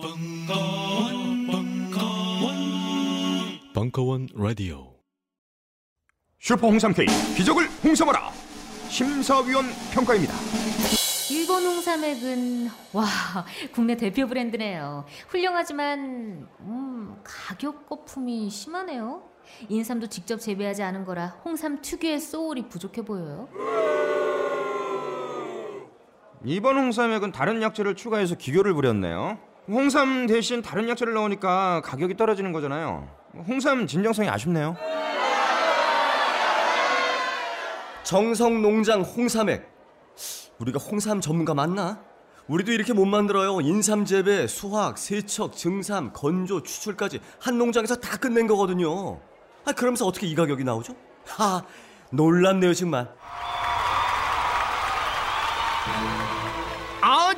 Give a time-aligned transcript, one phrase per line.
[0.00, 2.54] 벙커원, 벙커원,
[3.74, 4.94] 벙커원 라디오.
[6.38, 7.04] 슈퍼 홍삼 K
[7.36, 8.30] 기적을 홍삼하라
[8.88, 10.34] 심사위원 평가입니다.
[11.32, 13.06] 일본 홍삼액은 와
[13.72, 15.04] 국내 대표 브랜드네요.
[15.26, 19.24] 훌륭하지만 음, 가격 거품이 심하네요.
[19.68, 23.48] 인삼도 직접 재배하지 않은 거라 홍삼 특유의 소울이 부족해 보여요.
[26.44, 29.47] 이번 홍삼액은 다른 약재를 추가해서 기교를 부렸네요.
[29.68, 33.06] 홍삼 대신 다른 약재를 넣으니까 가격이 떨어지는 거잖아요.
[33.46, 34.76] 홍삼 진정성이 아쉽네요.
[38.02, 39.68] 정성 농장 홍삼액.
[40.58, 42.00] 우리가 홍삼 전문가 맞나?
[42.46, 43.60] 우리도 이렇게 못 만들어요.
[43.60, 49.20] 인삼 재배, 수확, 세척, 증삼, 건조, 추출까지 한 농장에서 다 끝낸 거거든요.
[49.66, 50.94] 아 그러면서 어떻게 이 가격이 나오죠?
[51.26, 51.62] 하
[52.10, 53.12] 놀랍네요 정말.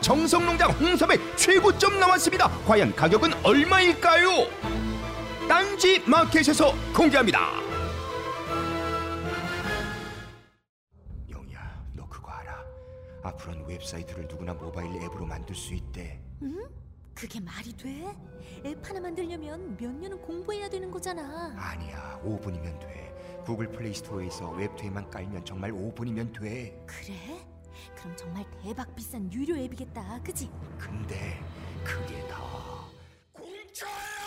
[0.01, 2.49] 정성농장 홍삼액 최고점 나왔습니다.
[2.67, 4.47] 과연 가격은 얼마일까요?
[5.49, 7.51] 딴지 마켓에서 공개합니다.
[11.31, 12.65] 영희야, 너 그거 알아?
[13.23, 16.21] 앞으로는 웹사이트를 누구나 모바일 앱으로 만들 수 있대.
[17.15, 18.07] 그게 말이 돼?
[18.65, 21.53] 앱 하나 만들려면 몇 년은 공부해야 되는 거잖아.
[21.57, 23.43] 아니야, 5분이면 돼.
[23.45, 26.81] 구글 플레이 스토어에서 웹툰만 깔면 정말 5분이면 돼.
[26.87, 27.15] 그래?
[27.97, 30.51] 그럼 정말 대박 비싼 유료 앱이겠다, 그지?
[30.79, 31.41] 근데
[31.85, 32.41] 그게 다
[33.33, 34.21] 공짜야!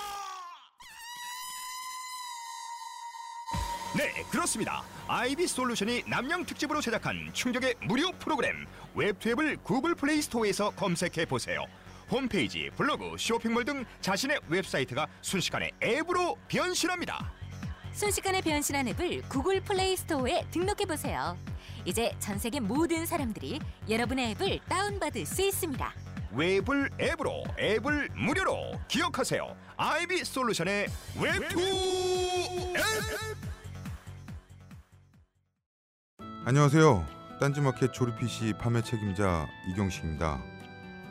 [3.95, 4.83] 네, 그렇습니다.
[5.07, 8.65] 아이비 솔루션이 납량 특집으로 제작한 충격의 무료 프로그램
[8.95, 11.65] 웹투앱을 구글 플레이 스토어에서 검색해 보세요.
[12.09, 17.42] 홈페이지, 블로그, 쇼핑몰 등 자신의 웹사이트가 순식간에 앱으로 변신합니다.
[17.93, 21.37] 순식간에 변신한 앱을 구글 플레이 스토어에 등록해 보세요.
[21.85, 25.93] 이제 전 세계 모든 사람들이 여러분의 앱을 다운받을 수 있습니다.
[26.31, 29.55] 웹을 앱으로, 앱을 무료로 기억하세요.
[29.77, 30.87] 아이비 솔루션의
[31.21, 31.59] 웹투
[32.75, 32.83] 앱!
[36.45, 37.05] 안녕하세요.
[37.39, 40.52] 딴지마켓 조립 PC 판매 책임자 이경식입니다.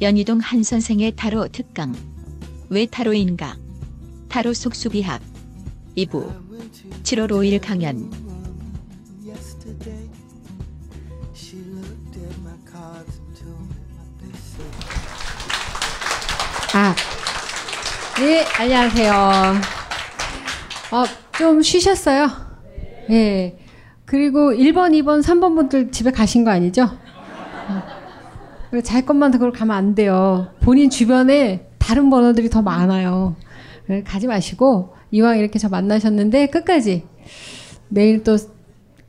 [0.00, 1.94] 연희동 한 선생의 타로 특강
[2.70, 3.56] 왜 타로인가
[4.28, 5.20] 타로 속수비학
[5.96, 6.32] 2부
[7.02, 8.10] 7월 5일 강연
[16.72, 16.94] 아,
[18.20, 19.12] 네, 안녕하세요.
[20.92, 21.04] 어,
[21.36, 22.28] 좀 쉬셨어요?
[23.10, 23.58] 예.
[24.04, 26.88] 그리고 1번, 2번, 3번 분들 집에 가신 거 아니죠?
[28.72, 28.80] 어.
[28.82, 30.48] 잘 것만 그걸 가면 안 돼요.
[30.60, 33.36] 본인 주변에 다른 번호들이 더 많아요.
[33.90, 37.04] 예, 가지 마시고, 이왕 이렇게 저 만나셨는데, 끝까지.
[37.88, 38.36] 내일 또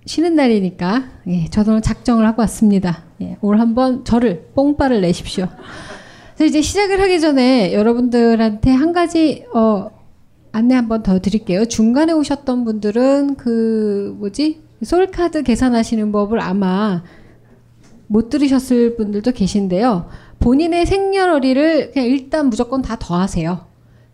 [0.05, 3.03] 쉬는 날이니까, 예, 저도 작정을 하고 왔습니다.
[3.22, 5.47] 예, 오늘 한번 저를 뽕빠를 내십시오.
[6.35, 9.91] 그래서 이제 시작을 하기 전에 여러분들한테 한 가지 어,
[10.51, 11.66] 안내 한번 더 드릴게요.
[11.66, 17.03] 중간에 오셨던 분들은 그 뭐지 솔카드 계산하시는 법을 아마
[18.11, 20.09] 못 들으셨을 분들도 계신데요.
[20.40, 23.66] 본인의 생년월일을 그냥 일단 무조건 다 더하세요.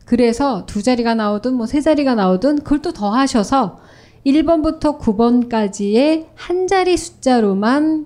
[0.05, 3.79] 그래서 두 자리가 나오든 뭐 세 자리가 나오든 그걸 또 더하셔서
[4.23, 8.05] 1번부터 9번까지의 한 자리 숫자로만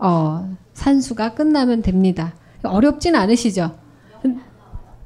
[0.00, 2.32] 어, 산수가 끝나면 됩니다.
[2.62, 3.72] 어렵진 않으시죠?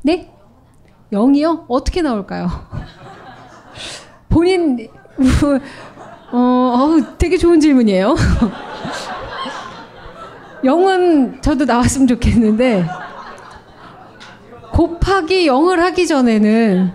[0.02, 0.30] 네?
[1.12, 1.64] 0이요?
[1.66, 2.46] 어떻게 나올까요?
[4.30, 4.88] 본인
[6.32, 8.14] 어, 어우, 되게 좋은 질문이에요.
[10.64, 12.84] 0은 저도 나왔으면 좋겠는데
[14.72, 16.92] 곱하기 0을 하기 전에는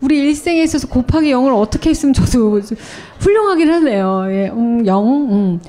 [0.00, 2.60] 우리 일생에 있어서 곱하기 0을 어떻게 했으면 저도
[3.20, 4.26] 훌륭하긴 하네요.
[4.28, 5.32] 예, 음, 0.
[5.32, 5.60] 음.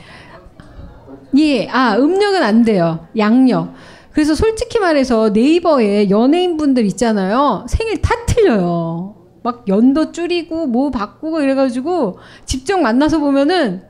[1.38, 3.07] 예, 아, 음력은 안 돼요.
[3.18, 3.74] 양력.
[4.12, 7.65] 그래서 솔직히 말해서 네이버에 연예인분들 있잖아요.
[7.69, 9.15] 생일 다 틀려요.
[9.44, 13.83] 막 연도 줄이고 뭐 바꾸고 이래가지고 직접 만나서 보면은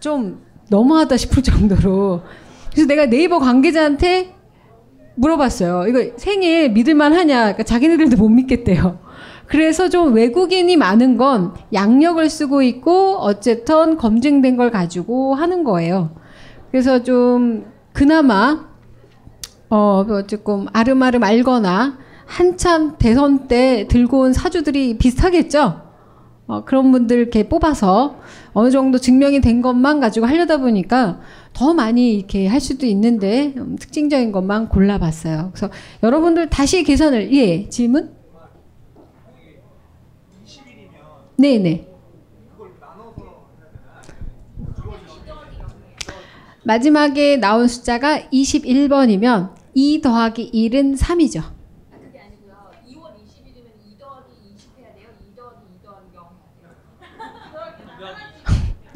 [0.00, 2.22] 좀 너무하다 싶을 정도로.
[2.72, 4.34] 그래서 내가 네이버 관계자한테
[5.16, 5.86] 물어봤어요.
[5.88, 7.38] 이거 생일 믿을만 하냐?
[7.40, 8.98] 그러니까 자기네들도 못 믿겠대요.
[9.46, 16.10] 그래서 좀 외국인이 많은 건 양력을 쓰고 있고 어쨌든 검증된 걸 가지고 하는 거예요.
[16.70, 18.66] 그래서 좀 그나마
[19.68, 25.89] 어 조금 아름아름 알거나 한참 대선 때 들고 온 사주들이 비슷하겠죠.
[26.50, 28.16] 어, 그런 분들 이렇게 뽑아서
[28.52, 31.20] 어느 정도 증명이 된 것만 가지고 하려다 보니까
[31.52, 35.52] 더 많이 이렇게 할 수도 있는데 음, 특징적인 것만 골라봤어요.
[35.54, 38.10] 그래서 여러분들 다시 계산을 예 질문?
[41.36, 41.86] 네네.
[46.64, 51.59] 마지막에 나온 숫자가 21번이면 2 더하기 1은 3이죠.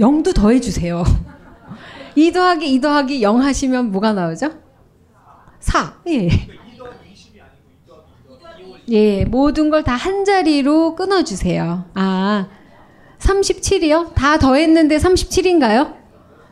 [0.01, 1.05] 0도 더해 주세요.
[2.17, 4.51] 2 더하기 2 더하기 0 하시면 뭐가 나오죠?
[5.61, 5.95] 4.
[6.09, 6.29] 예.
[8.91, 11.87] 예, 모든 걸 다 한 자리로 끊어 주세요.
[11.95, 12.49] 아,
[13.19, 14.13] 37이요?
[14.15, 15.95] 다 더했는데 37인가요?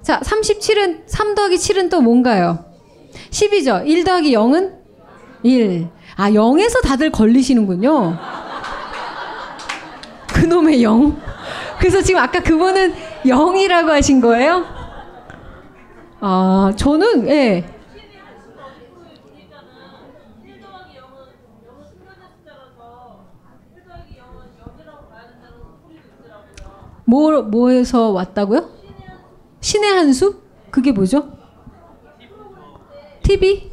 [0.03, 2.65] 자, 37은, 3 더하기 7은 또 뭔가요?
[3.31, 3.87] 10이죠?
[3.87, 4.73] 1 더하기 0은?
[5.43, 5.89] 1.
[6.17, 8.17] 아, 0에서 다들 걸리시는군요.
[10.29, 11.21] 그놈의 0.
[11.79, 14.65] 그래서 지금 아까 그분은 0이라고 하신 거예요?
[16.21, 17.65] 아, 저는, 예.
[27.05, 28.71] 뭐, 뭐에서 왔다고요?
[29.61, 30.41] 신의 한 수?
[30.71, 31.31] 그게 뭐죠?
[33.23, 33.71] TV?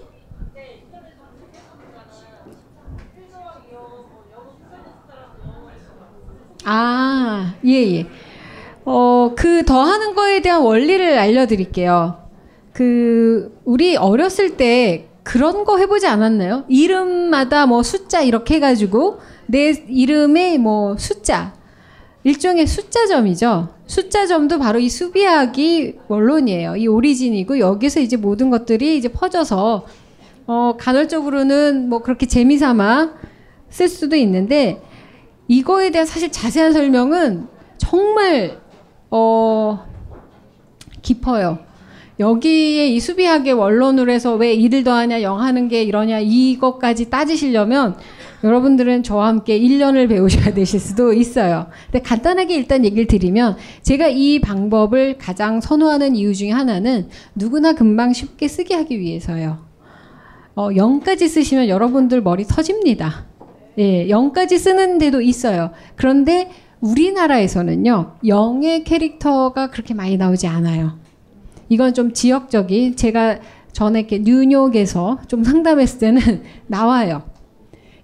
[6.66, 8.19] 아, 예, 예.
[8.92, 12.18] 어, 그 더하는 거에 대한 원리를 알려드릴게요.
[12.74, 16.66] 그, 우리 어렸을 때 그런 거 해보지 않았나요?
[16.68, 21.54] 이름마다 뭐 숫자 이렇게 해가지고 내 이름에 뭐 숫자.
[22.24, 23.70] 일종의 숫자점이죠.
[23.86, 26.76] 숫자점도 바로 이 수비학이 원론이에요.
[26.78, 29.86] 이 오리진이고 여기서 이제 모든 것들이 이제 퍼져서
[30.48, 33.14] 어, 간헐적으로는 뭐 그렇게 재미삼아
[33.70, 34.82] 쓸 수도 있는데
[35.48, 37.48] 이거에 대한 사실 자세한 설명은
[37.78, 38.60] 정말
[39.12, 39.86] 어
[41.02, 41.60] 깊어요.
[42.20, 47.96] 여기에 이 수비학의 원론으로 해서 왜 이를 더하냐 영 하는 게 이러냐 이것까지 따지시려면
[48.44, 51.68] 여러분들은 저와 함께 1년을 배우셔야 되실 수도 있어요.
[51.92, 58.14] 근데 간단하게 일단 얘기를 드리면 제가 이 방법을 가장 선호하는 이유 중에 하나는 누구나 금방
[58.14, 59.60] 쉽게 쓰게 하기 위해서요.
[60.56, 63.26] 어, 0까지 쓰시면 여러분들 머리 터집니다.
[63.78, 65.72] 예, 0까지 쓰는 데도 있어요.
[65.96, 66.50] 그런데
[66.82, 70.98] 우리나라에서는요, 0의 캐릭터가 그렇게 많이 나오지 않아요.
[71.68, 73.40] 이건 좀 지역적인, 제가
[73.72, 77.24] 전에 뉴욕에서 좀 상담했을 때는 나와요.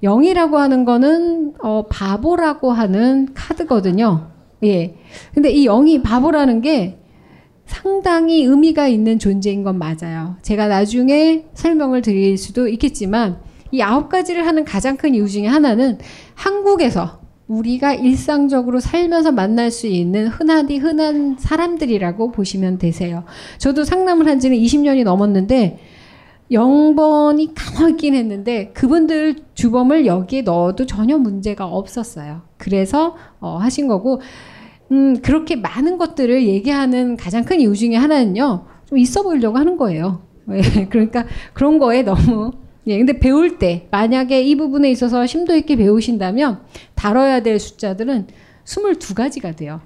[0.04, 4.28] 0이라고 하는 거는 어, 바보라고 하는 카드거든요.
[4.64, 4.96] 예.
[5.34, 7.00] 근데 이 0이 바보라는 게
[7.66, 10.36] 상당히 의미가 있는 존재인 건 맞아요.
[10.44, 13.40] 제가 나중에 설명을 드릴 수도 있겠지만
[13.72, 15.98] 이 아홉 가지를 하는 가장 큰 이유 중에 하나는
[16.36, 23.24] 한국에서 우리가 일상적으로 살면서 만날 수 있는 흔하디 흔한 사람들이라고 보시면 되세요.
[23.60, 25.80] 저도 상담을 한 지는 20년이 넘었는데
[26.52, 32.42] 0번이 까먹긴 했는데 그분들 주범을 여기에 넣어도 전혀 문제가 없었어요.
[32.58, 34.22] 그래서 어, 하신 거고
[34.92, 38.66] 음, 그렇게 많은 것들을 얘기하는 가장 큰 이유 중에 하나는요.
[38.86, 40.22] 좀 있어 보이려고 하는 거예요.
[40.52, 42.52] 예, 그러니까 그런 거에 너무
[42.88, 46.60] 예, 근데 배울 때 만약에 이 부분에 있어서 심도 있게 배우신다면
[47.06, 48.26] 다뤄야 될 숫자들은
[48.66, 49.80] 22가지가 돼요.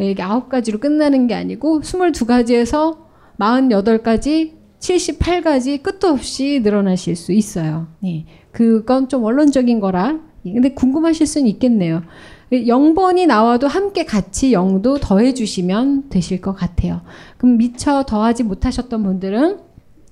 [0.00, 2.96] 예, 이게 9가지로 끝나는 게 아니고 22가지에서
[3.38, 7.86] 48가지 78가지 끝도 없이 늘어나실 수 있어요.
[8.04, 8.24] 예.
[8.50, 10.18] 그건 좀 원론적인 거라.
[10.44, 12.02] 예, 근데 궁금하실 수는 있겠네요.
[12.50, 17.02] 0번이 나와도 함께 같이 0도 더해 주시면 되실 것 같아요.
[17.38, 19.60] 그럼 미처 더하지 못하셨던 분들은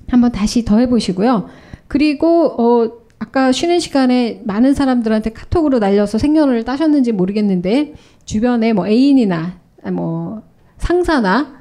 [0.07, 1.49] 한번 다시 더해 보시고요.
[1.89, 9.61] 그리고, 어, 아까 쉬는 시간에 많은 사람들한테 카톡으로 날려서 생년을 따셨는지 모르겠는데, 주변에 뭐 애인이나,
[9.93, 10.43] 뭐,
[10.79, 11.61] 상사나,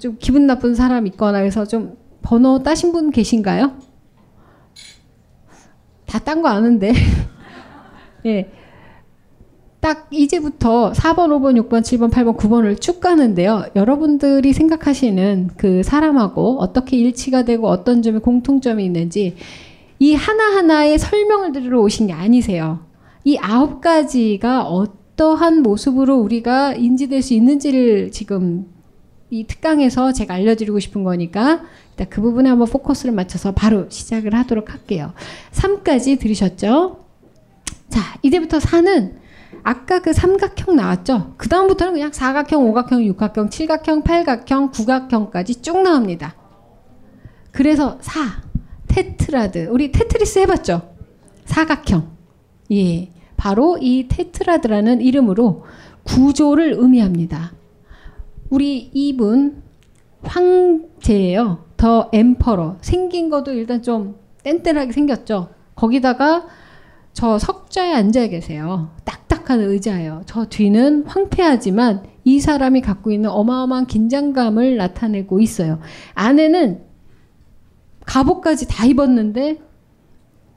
[0.00, 3.74] 좀 기분 나쁜 사람 있거나 해서 좀 번호 따신 분 계신가요?
[6.06, 6.92] 다 딴 거 아는데.
[8.26, 8.50] 예.
[9.80, 13.66] 딱 이제부터 4번, 5번, 6번, 7번, 8번, 9번을 쭉 가는데요.
[13.76, 19.36] 여러분들이 생각하시는 그 사람하고 어떻게 일치가 되고 어떤 점에 공통점이 있는지
[19.98, 22.86] 이 하나하나의 설명을 들으러 오신 게 아니세요.
[23.24, 28.66] 이 아홉 가지가 어떠한 모습으로 우리가 인지될 수 있는지를 지금
[29.30, 34.70] 이 특강에서 제가 알려드리고 싶은 거니까 일단 그 부분에 한번 포커스를 맞춰서 바로 시작을 하도록
[34.72, 35.12] 할게요.
[35.52, 37.04] 3까지 들으셨죠?
[37.88, 39.14] 자, 이제부터 4는
[39.62, 41.34] 아까 그 삼각형 나왔죠?
[41.36, 46.36] 그 다음부터는 그냥 사각형, 오각형, 육각형, 칠각형, 팔각형, 구각형까지 쭉 나옵니다.
[47.50, 48.45] 그래서 4,
[48.96, 49.68] tetrad.
[49.70, 50.80] 우리 테트리스 해봤죠?
[51.44, 52.12] 사각형.
[52.72, 53.10] 예.
[53.36, 55.64] 바로 이 tetrad라는 이름으로
[56.04, 57.52] 구조를 의미합니다.
[58.48, 59.62] 우리 이분
[60.22, 61.66] 황제예요.
[61.76, 62.78] 더 엠퍼러.
[62.80, 65.50] 생긴 것도 일단 좀 뗀뗀하게 생겼죠.
[65.74, 66.46] 거기다가
[67.12, 68.92] 저 석좌에 앉아 계세요.
[69.04, 70.22] 딱딱한 의자예요.
[70.24, 75.80] 저 뒤는 황폐하지만 이 사람이 갖고 있는 어마어마한 긴장감을 나타내고 있어요.
[76.14, 76.85] 안에는
[78.06, 79.60] 갑옷까지 다 입었는데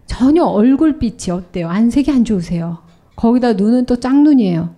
[0.05, 1.69] 전혀 얼굴빛이 어때요?
[1.69, 2.79] 안색이 안 좋으세요.
[3.15, 4.75] 거기다 눈은 또 짝눈이에요.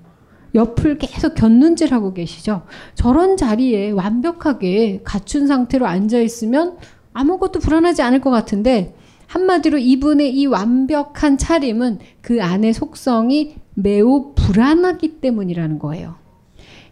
[0.55, 2.63] 옆을 계속 곁눈질하고 계시죠.
[2.95, 6.77] 저런 자리에 완벽하게 갖춘 상태로 앉아 있으면
[7.13, 8.95] 아무것도 불안하지 않을 것 같은데
[9.27, 16.15] 한마디로 이분의 이 완벽한 차림은 그 안의 속성이 매우 불안하기 때문이라는 거예요.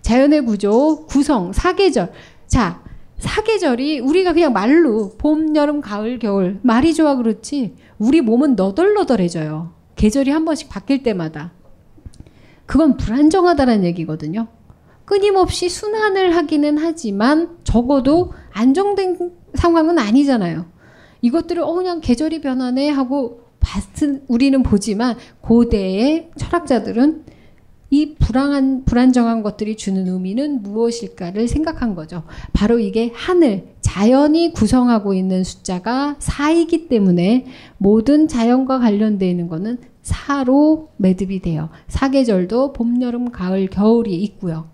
[0.01, 2.13] 자연의 구조, 구성, 사계절.
[2.48, 2.81] 자,
[3.19, 9.73] 사계절이 우리가 그냥 말로 봄, 여름, 가을, 겨울 말이 좋아 그렇지 우리 몸은 너덜너덜해져요.
[9.95, 11.51] 계절이 한 번씩 바뀔 때마다.
[12.65, 14.47] 그건 불안정하다는 얘기거든요.
[15.05, 20.67] 끊임없이 순환을 하기는 하지만 적어도 안정된 상황은 아니잖아요.
[21.21, 27.25] 이것들을 어 그냥 계절이 변하네 하고 봤은 우리는 보지만 고대의 철학자들은
[27.91, 32.24] 이 불안한 불안정한 것들이 주는 의미는 무엇일까를 생각한 거죠.
[32.53, 40.89] 바로 이게 하늘, 자연이 구성하고 있는 숫자가 4이기 때문에 모든 자연과 관련되어 있는 거는 4로
[40.98, 41.69] 매듭이 돼요.
[41.88, 44.69] 사계절도 봄, 여름, 가을, 겨울이 있고요.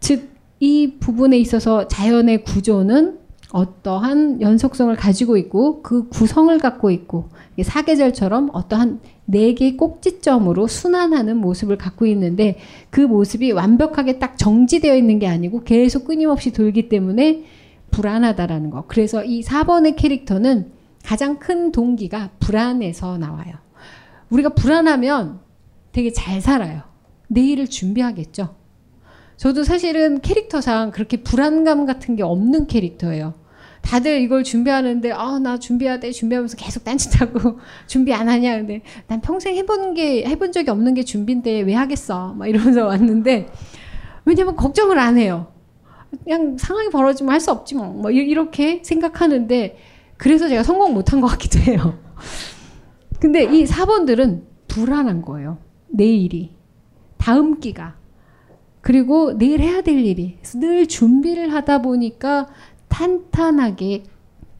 [0.00, 3.18] 즉, 이 부분에 있어서 자연의 구조는
[3.52, 7.28] 어떠한 연속성을 가지고 있고 그 구성을 갖고 있고
[7.62, 12.58] 사계절처럼 어떠한 네 개의 꼭지점으로 순환하는 모습을 갖고 있는데
[12.90, 17.44] 그 모습이 완벽하게 딱 정지되어 있는 게 아니고 계속 끊임없이 돌기 때문에
[17.90, 18.84] 불안하다라는 거.
[18.86, 20.72] 그래서 이 4번의 캐릭터는
[21.04, 23.54] 가장 큰 동기가 불안에서 나와요.
[24.30, 25.40] 우리가 불안하면
[25.92, 26.82] 되게 잘 살아요.
[27.28, 28.56] 내일을 준비하겠죠.
[29.36, 33.34] 저도 사실은 캐릭터상 그렇게 불안감 같은 게 없는 캐릭터예요.
[33.84, 38.56] 다들 이걸 준비하는데 아 나 준비해야 돼 준비하면서 계속 딴짓하고 준비 안 하냐?
[38.56, 42.32] 근데 난 평생 해본 게 해본 적이 없는 게 준비인데 왜 하겠어?
[42.34, 43.48] 막 이러면서 왔는데
[44.24, 45.48] 왜냐면 걱정을 안 해요.
[46.24, 49.76] 그냥 상황이 벌어지면 할 수 없지 뭐, 뭐 이렇게 생각하는데
[50.16, 51.98] 그래서 제가 성공 못한 것 같기도 해요.
[53.20, 55.58] 근데 이 4번들은 불안한 거예요.
[55.88, 56.52] 내일이.
[57.18, 57.96] 다음 끼가.
[58.80, 60.38] 그리고 내일 해야 될 일이.
[60.54, 62.48] 늘 준비를 하다 보니까
[62.94, 64.04] 탄탄하게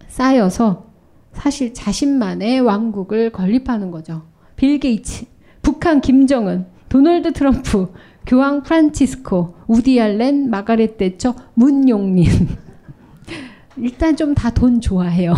[0.09, 0.87] 쌓여서
[1.33, 4.23] 사실 자신만의 왕국을 건립하는 거죠.
[4.57, 5.27] 빌 게이츠,
[5.63, 7.93] 북한 김정은, 도널드 트럼프,
[8.27, 12.27] 교황 프란치스코, 우디 알렌, 마가렛 대처, 문용린.
[13.77, 15.35] 일단 좀 다 돈 좋아해요.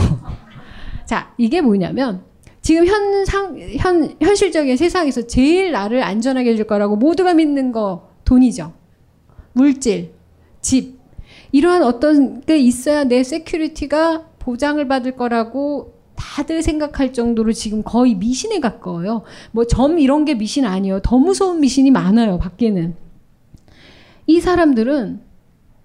[1.04, 2.22] 자, 이게 뭐냐면
[2.62, 8.72] 지금 현상 현 현실적인 세상에서 제일 나를 안전하게 해줄 거라고 모두가 믿는 거 돈이죠.
[9.52, 10.12] 물질,
[10.60, 10.95] 집,
[11.56, 18.60] 이러한 어떤 게 있어야 내 security가 보장을 받을 거라고 다들 생각할 정도로 지금 거의 미신에
[18.60, 19.22] 가까워요.
[19.52, 21.00] 뭐 점 이런 게 미신 아니에요.
[21.00, 22.38] 더 무서운 미신이 많아요.
[22.38, 22.94] 밖에는.
[24.26, 25.20] 이 사람들은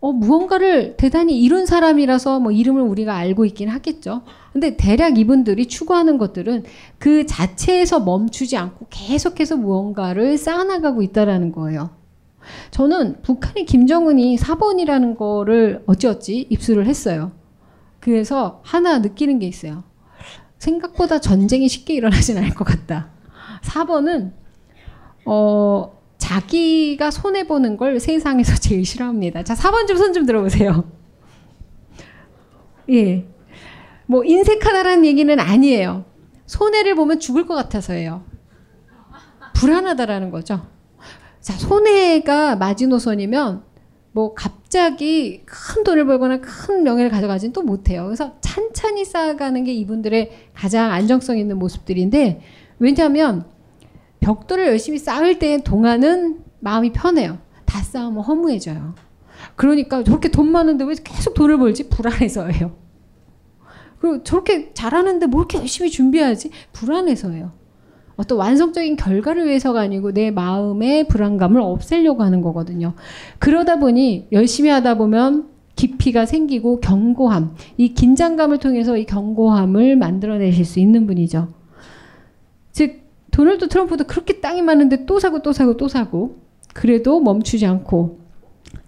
[0.01, 4.23] 어, 무언가를 대단히 이룬 사람이라서 뭐 이름을 우리가 알고 있긴 하겠죠.
[4.51, 6.63] 근데 대략 이분들이 추구하는 것들은
[6.97, 12.00] 그 자체에서 멈추지 않고 계속해서 무언가를 쌓아나가고 있다라는 거예요.
[12.71, 17.31] 저는 북한의 김정은이 4번이라는 거를 어찌어찌 입수를 했어요.
[18.00, 19.83] 그래서 하나 느끼는 게 있어요.
[20.57, 23.10] 생각보다 전쟁이 쉽게 일어나진 않을 것 같다.
[23.63, 24.33] 4번은
[25.25, 29.43] 어, 자기가 손해 보는 걸 세상에서 제일 싫어합니다.
[29.43, 30.89] 자, 4번 좀 손좀 들어보세요.
[32.89, 33.27] 예.
[34.05, 36.05] 뭐 인색하다라는 얘기는 아니에요.
[36.45, 38.24] 손해를 보면 죽을 것 같아서예요.
[39.55, 40.65] 불안하다라는 거죠.
[41.41, 43.63] 자, 손해가 마지노선이면
[44.13, 48.05] 뭐 갑자기 큰 돈을 벌거나 큰 명예를 가져가지는 또 못해요.
[48.05, 52.41] 그래서 찬찬히 쌓아가는 게 이분들의 가장 안정성 있는 모습들인데
[52.79, 53.45] 왜냐하면
[54.19, 57.39] 벽돌을 열심히 쌓을 때 동안은 마음이 편해요.
[57.65, 58.93] 다 쌓으면 허무해져요.
[59.55, 61.89] 그러니까 저렇게 돈 많은데 왜 계속 돈을 벌지?
[61.89, 62.75] 불안해서예요.
[64.00, 66.51] 그리고 저렇게 잘하는데 뭐 이렇게 열심히 준비하지?
[66.74, 67.61] 불안해서예요.
[68.21, 72.93] 어떤 완성적인 결과를 위해서가 아니고 내 마음의 불안감을 없애려고 하는 거거든요.
[73.39, 80.79] 그러다 보니 열심히 하다 보면 깊이가 생기고 견고함, 이 긴장감을 통해서 이 견고함을 만들어내실 수
[80.79, 81.47] 있는 분이죠.
[82.71, 83.01] 즉
[83.31, 86.35] 도널드 트럼프도 그렇게 땅이 많은데 또 사고 또 사고 또 사고
[86.75, 88.19] 그래도 멈추지 않고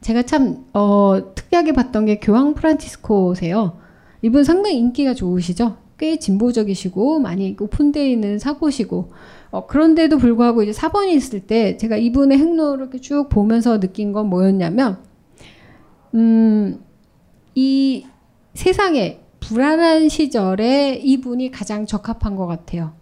[0.01, 3.79] 제가 참 어, 특이하게 봤던 게 교황 프란치스코세요.
[4.21, 5.77] 이분 상당히 인기가 좋으시죠.
[5.97, 9.11] 꽤 진보적이시고 많이 오픈되어 있는 사고시고
[9.51, 14.27] 어, 그런데도 불구하고 이제 사번이 있을 때 제가 이분의 행로를 이렇게 쭉 보면서 느낀 건
[14.27, 14.97] 뭐였냐면
[16.15, 16.83] 음,
[17.55, 18.05] 이
[18.53, 22.93] 세상에 불안한 시절에 이분이 가장 적합한 것 같아요.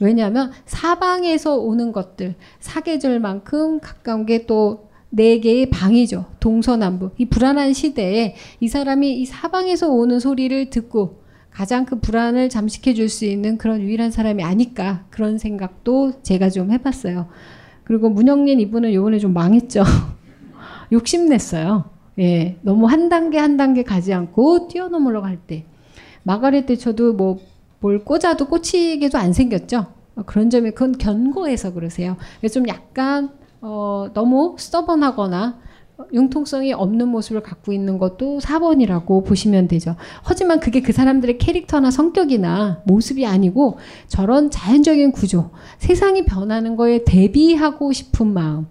[0.00, 6.26] 왜냐하면 사방에서 오는 것들 사계절만큼 가까운 게 또 네 개의 방이죠.
[6.40, 7.14] 동서남북.
[7.18, 11.17] 이 불안한 시대에 이 사람이 이 사방에서 오는 소리를 듣고
[11.58, 16.70] 가장 그 불안을 잠식해 줄 수 있는 그런 유일한 사람이 아닐까 그런 생각도 제가 좀
[16.70, 17.28] 해봤어요.
[17.82, 19.82] 그리고 문영린 이분은 요번에 좀 망했죠.
[20.92, 21.90] 욕심냈어요.
[22.20, 25.64] 예, 너무 한 단계 한 단계 가지 않고 뛰어넘으려고 할 때.
[26.22, 27.38] 마가렛 대처도 뭐
[27.80, 29.86] 뭘 꽂아도 꽂히게도 안 생겼죠.
[30.16, 32.16] 어, 그런 점에 그건 견고해서 그러세요.
[32.52, 35.60] 좀 약간 어, 너무 스터번하거나
[36.12, 39.96] 융통성이 없는 모습을 갖고 있는 것도 4번이라고 보시면 되죠.
[40.22, 47.92] 하지만 그게 그 사람들의 캐릭터나 성격이나 모습이 아니고 저런 자연적인 구조, 세상이 변하는 거에 대비하고
[47.92, 48.66] 싶은 마음,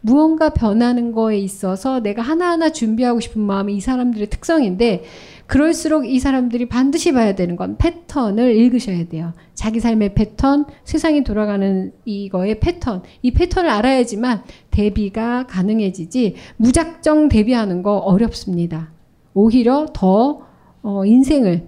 [0.00, 5.04] 무언가 변하는 거에 있어서 내가 하나하나 준비하고 싶은 마음이 이 사람들의 특성인데
[5.46, 9.32] 그럴수록 이 사람들이 반드시 봐야 되는 건 패턴을 읽으셔야 돼요.
[9.54, 13.02] 자기 삶의 패턴, 세상이 돌아가는 이거의 패턴.
[13.22, 18.92] 이 패턴을 알아야지만 대비가 가능해지지 무작정 대비하는 거 어렵습니다.
[19.34, 20.42] 오히려 더
[20.82, 21.66] 어, 인생을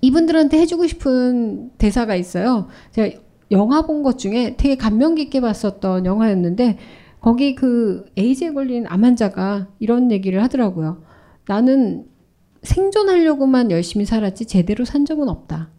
[0.00, 2.68] 이분들한테 해주고 싶은 대사가 있어요.
[2.92, 3.18] 제가
[3.50, 6.78] 영화 본 것 중에 되게 감명 깊게 봤었던 영화였는데
[7.20, 11.02] 거기 그 에이즈에 걸린 암 환자가 이런 얘기를 하더라고요.
[11.46, 12.04] 나는
[12.62, 15.70] 생존하려고만 열심히 살았지 제대로 산 적은 없다.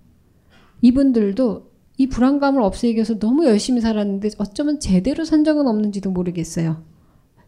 [0.82, 6.84] 이분들도 이 불안감을 없애기 위해서 너무 열심히 살았는데 어쩌면 제대로 산 적은 없는지도 모르겠어요.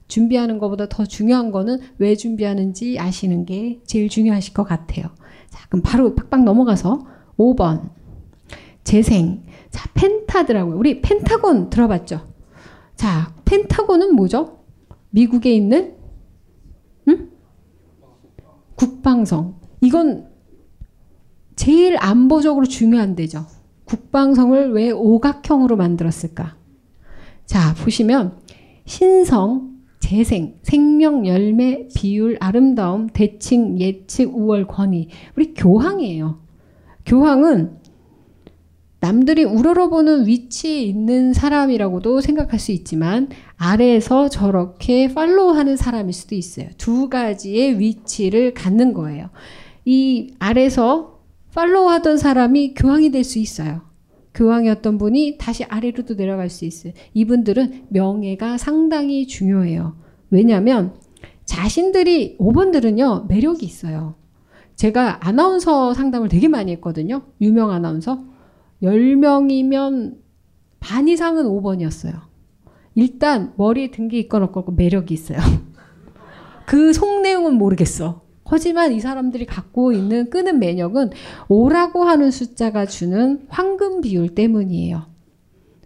[0.08, 5.08] 준비하는 것보다 더 중요한 거는 왜 준비하는지 아시는 게 제일 중요하실 것 같아요.
[5.50, 7.00] 자, 그럼 바로 팍팍 넘어가서
[7.38, 7.89] 5번.
[8.84, 9.43] 재생.
[9.72, 10.78] 자, 펜타더라고요.
[10.78, 12.28] 우리 펜타곤 들어봤죠?
[12.96, 14.60] 자, 펜타곤은 뭐죠?
[15.10, 15.96] 미국에 있는
[17.08, 17.30] 응?
[18.76, 19.56] 국방성.
[19.82, 20.28] 이건
[21.56, 23.46] 제일 안보적으로 중요한 데죠.
[23.86, 26.56] 국방성을 왜 오각형으로 만들었을까?
[27.46, 28.38] 자, 보시면
[28.86, 35.10] 신성, 재생, 생명, 열매, 비율, 아름다움, 대칭, 예측, 우월, 권위.
[35.36, 36.42] 우리 교황이에요.
[37.06, 37.78] 교황은
[39.00, 43.28] 남들이 우러러보는 위치에 있는 사람이라고도 생각할 수 있지만
[43.63, 46.67] 아래에서 저렇게 팔로우하는 사람일 수도 있어요.
[46.78, 49.30] 두 가지의 위치를 갖는 거예요.
[49.86, 51.21] 이 아래서
[51.54, 53.82] 팔로우하던 사람이 교황이 될 수 있어요.
[54.34, 56.91] 교황이었던 분이 다시 아래로도 내려갈 수 있어요.
[57.13, 59.95] 이분들은 명예가 상당히 중요해요.
[60.30, 60.95] 왜냐하면
[61.45, 64.15] 자신들이 5번들은요 매력이 있어요.
[64.76, 67.21] 제가 아나운서 상담을 되게 많이 했거든요.
[67.39, 68.26] 유명 아나운서.
[68.82, 70.17] 10명이면
[70.80, 72.33] 반 이상은 5번이었어요.
[72.95, 75.39] 일단 머리에 든게 있건 없건 매력이 있어요.
[76.65, 78.21] 그 속내용은 모르겠어.
[78.45, 81.12] 하지만 이 사람들이 갖고 있는 끄는 매력은
[81.47, 85.08] 5라고 하는 숫자가 주는 황금 비율 때문이에요.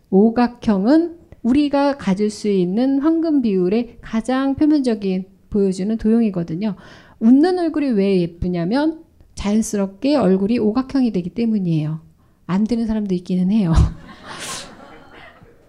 [0.09, 6.75] 오각형은 우리가 가질 수 있는 황금 비율의 가장 표면적인 보여주는 도형이거든요.
[7.19, 9.03] 웃는 얼굴이 왜 예쁘냐면
[9.35, 12.01] 자연스럽게 얼굴이 오각형이 되기 때문이에요.
[12.47, 13.73] 안 되는 사람도 있기는 해요.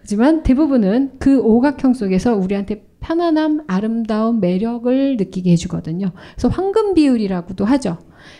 [0.08, 6.12] 하지만 대부분은 그 오각형 속에서 우리한테 편안함, 아름다움, 매력을 느끼게 해주거든요.
[6.32, 7.98] 그래서 황금 비율이라고도 하죠.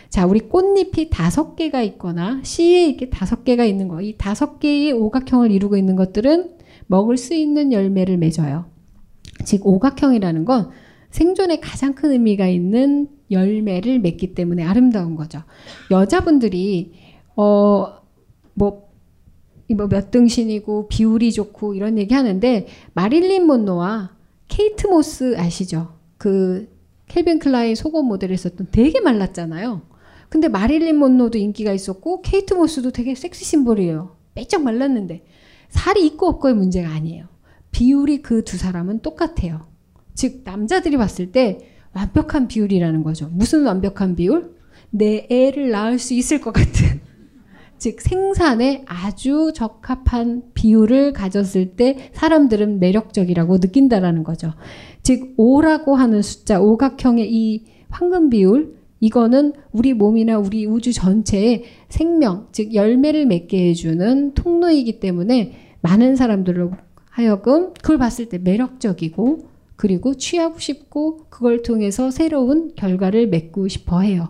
[0.09, 4.93] 자, 우리 꽃잎이 다섯 개가 있거나 씨에 이렇게 다섯 개가 있는 거, 이 다섯 개의
[4.93, 6.55] 오각형을 이루고 있는 것들은
[6.87, 8.65] 먹을 수 있는 열매를 맺어요.
[9.45, 10.71] 즉, 오각형이라는 건
[11.11, 15.43] 생존에 가장 큰 의미가 있는 열매를 맺기 때문에 아름다운 거죠.
[15.91, 16.93] 여자분들이,
[17.35, 17.93] 어,
[18.55, 18.88] 뭐,
[19.75, 24.11] 뭐몇 등신이고 비율이 좋고 이런 얘기 하는데 마릴린 먼로와
[24.47, 25.93] 케이트 모스 아시죠?
[26.17, 26.67] 그
[27.07, 29.81] 켈빈 클라인 속옷 모델을 했었던 되게 말랐잖아요.
[30.29, 34.15] 근데 마릴린 먼로도 인기가 있었고 케이트 모스도 되게 sexy symbol이에요.
[34.35, 35.25] 빼쩍 말랐는데
[35.69, 37.25] 살이 있고 없고의 문제가 아니에요.
[37.71, 39.67] 비율이 그 두 사람은 똑같아요.
[40.15, 41.59] 즉 남자들이 봤을 때
[41.93, 43.29] 완벽한 비율이라는 거죠.
[43.31, 44.55] 무슨 완벽한 비율?
[44.91, 46.88] 내 애를 낳을 수 있을 것 같은.
[47.79, 54.53] 즉 생산에 아주 적합한 비율을 가졌을 때 사람들은 매력적이라고 느낀다라는 거죠.
[55.01, 62.47] 즉 5라고 하는 숫자, 오각형의 이 황금 비율 이거는 우리 몸이나 우리 우주 전체의 생명,
[62.51, 66.71] 즉 열매를 맺게 해주는 통로이기 때문에 많은 사람들로
[67.09, 74.29] 하여금 그걸 봤을 때 매력적이고 그리고 취하고 싶고 그걸 통해서 새로운 결과를 맺고 싶어 해요.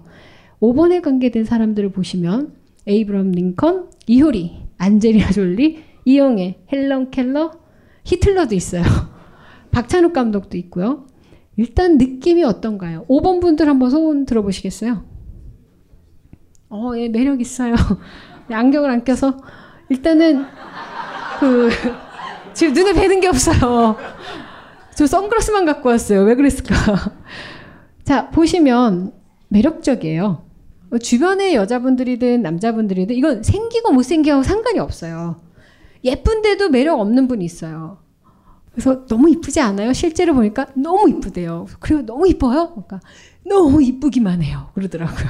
[0.62, 2.59] 5번에 관계된 사람들을 보시면
[2.89, 7.52] 에이브럼 링컨, 이효리, 안젤리나 졸리, 이영애, 헬런 켈러,
[8.04, 8.82] 히틀러도 있어요.
[9.69, 11.06] 박찬욱 감독도 있고요.
[11.56, 13.06] 일단 느낌이 어떤가요?
[13.08, 15.06] 5번 분들 한번 소원 들어보시겠어요?
[16.69, 17.75] 어, 예, 매력 있어요.
[18.49, 19.38] 안경을 안 껴서
[19.89, 20.45] 일단은
[21.39, 21.69] 그
[22.54, 23.97] 지금 눈에 뵈는 게 없어요.
[24.95, 26.23] 저 선글라스만 갖고 왔어요.
[26.23, 27.13] 왜 그랬을까?
[28.04, 29.13] 자, 보시면
[29.49, 30.49] 매력적이에요.
[30.97, 35.39] 주변의 여자분들이든 남자분들이든 이건 생기고 못생기고 상관이 없어요.
[36.04, 37.99] 예쁜데도 매력 없는 분이 있어요.
[38.71, 39.93] 그래서 너무 이쁘지 않아요?
[39.93, 41.67] 실제로 보니까 너무 이쁘대요.
[41.80, 42.69] 그리고 너무 이뻐요?
[42.69, 42.99] 그러니까
[43.45, 44.69] 너무 이쁘기만 해요.
[44.73, 45.28] 그러더라고요.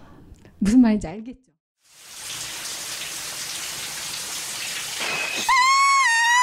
[0.58, 1.43] 무슨 말인지 알겠죠?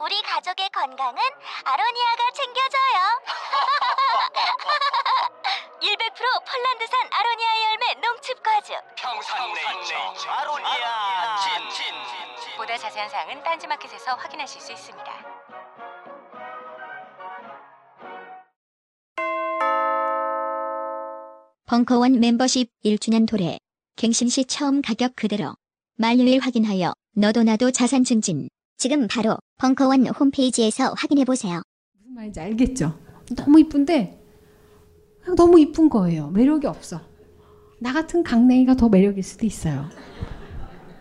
[0.00, 1.22] 우리 가족의 건강은
[1.64, 3.20] 아로니아가 챙겨줘요.
[5.80, 8.74] 100% 폴란드산 아로니아 열매 농축 과즙.
[8.96, 11.52] 평산 네이처 아로니아 친
[12.56, 15.12] 보다 자세한 사항은 딴지마켓에서 확인하실 수 있습니다.
[21.66, 23.58] 벙커원 멤버십 1주년 도래.
[23.96, 25.54] 갱신 시 처음 가격 그대로.
[25.96, 28.48] 만료일 확인하여 너도 나도 자산 증진.
[28.76, 31.62] 지금 바로 벙커원 홈페이지에서 확인해 보세요.
[31.98, 32.92] 무슨 말인지 알겠죠?
[33.34, 34.22] 너무 이쁜데
[35.22, 36.28] 그냥 너무 이쁜 거예요.
[36.28, 37.00] 매력이 없어.
[37.80, 39.86] 나 같은 강냉이가 더 매력일 수도 있어요.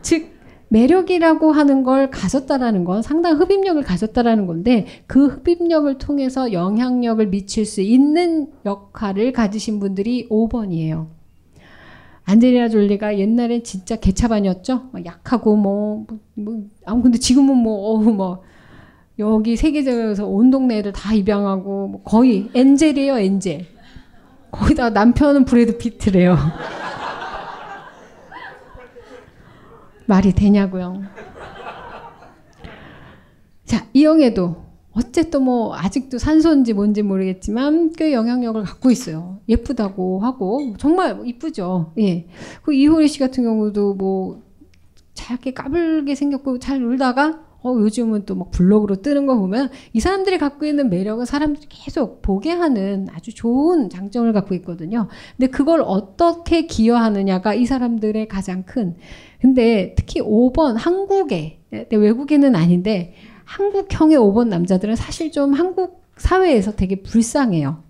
[0.02, 0.34] 즉
[0.70, 7.82] 매력이라고 하는 걸 가졌다라는 건 상당한 흡입력을 가졌다라는 건데 그 흡입력을 통해서 영향력을 미칠 수
[7.82, 11.08] 있는 역할을 가지신 분들이 5번이에요.
[12.26, 14.90] 안젤리나 졸리가 옛날엔 진짜 개차반이었죠.
[14.92, 18.44] 막 약하고 뭐, 뭐, 아 근데 지금은 뭐 어우 뭐
[19.20, 23.68] 여기 세계적에서 온 동네 애들 다 입양하고 뭐 거의 엔젤이에요 엔젤.
[24.52, 26.36] 거기다 남편은 브래드 피트래요.
[30.08, 31.04] 말이 되냐고요.
[33.66, 34.65] 자, 이영애도
[34.96, 39.40] 어쨌든 뭐 아직도 산소인지 뭔지 모르겠지만 꽤 영향력을 갖고 있어요.
[39.50, 41.94] 예쁘다고 하고 정말 이쁘죠.
[42.00, 42.28] 예.
[42.64, 44.42] 그 이효리 씨 같은 경우도 뭐
[45.14, 50.38] 잘게 까불게 생겼고 잘 놀다가 어 요즘은 또 막 블로그로 뜨는 거 보면 이 사람들이
[50.38, 55.08] 갖고 있는 매력은 사람들이 계속 보게 하는 아주 좋은 장점을 갖고 있거든요.
[55.36, 58.96] 근데 그걸 어떻게 기여하느냐가 이 사람들의 가장 큰
[59.42, 61.60] 근데 특히 5번 한국에
[61.92, 63.14] 외국에는 아닌데
[63.46, 67.84] 한국형의 5번 남자들은 사실 좀 한국 사회에서 되게 불쌍해요.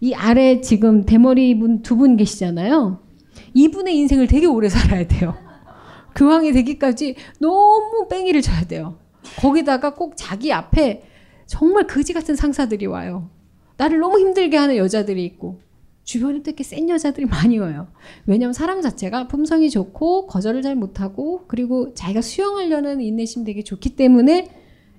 [0.00, 3.00] 이 아래 지금 대머리 분 두 분 계시잖아요.
[3.54, 5.34] 이분의 인생을 되게 오래 살아야 돼요.
[6.14, 8.98] 교황이 되기까지 너무 뺑이를 쳐야 돼요.
[9.38, 11.04] 거기다가 꼭 자기 앞에
[11.46, 13.30] 정말 거지 같은 상사들이 와요.
[13.76, 15.60] 나를 너무 힘들게 하는 여자들이 있고
[16.04, 17.88] 주변에 또 이렇게 센 여자들이 많이 와요.
[18.26, 24.48] 왜냐면 사람 자체가 품성이 좋고 거절을 잘 못하고 그리고 자기가 수용하려는 인내심 되게 좋기 때문에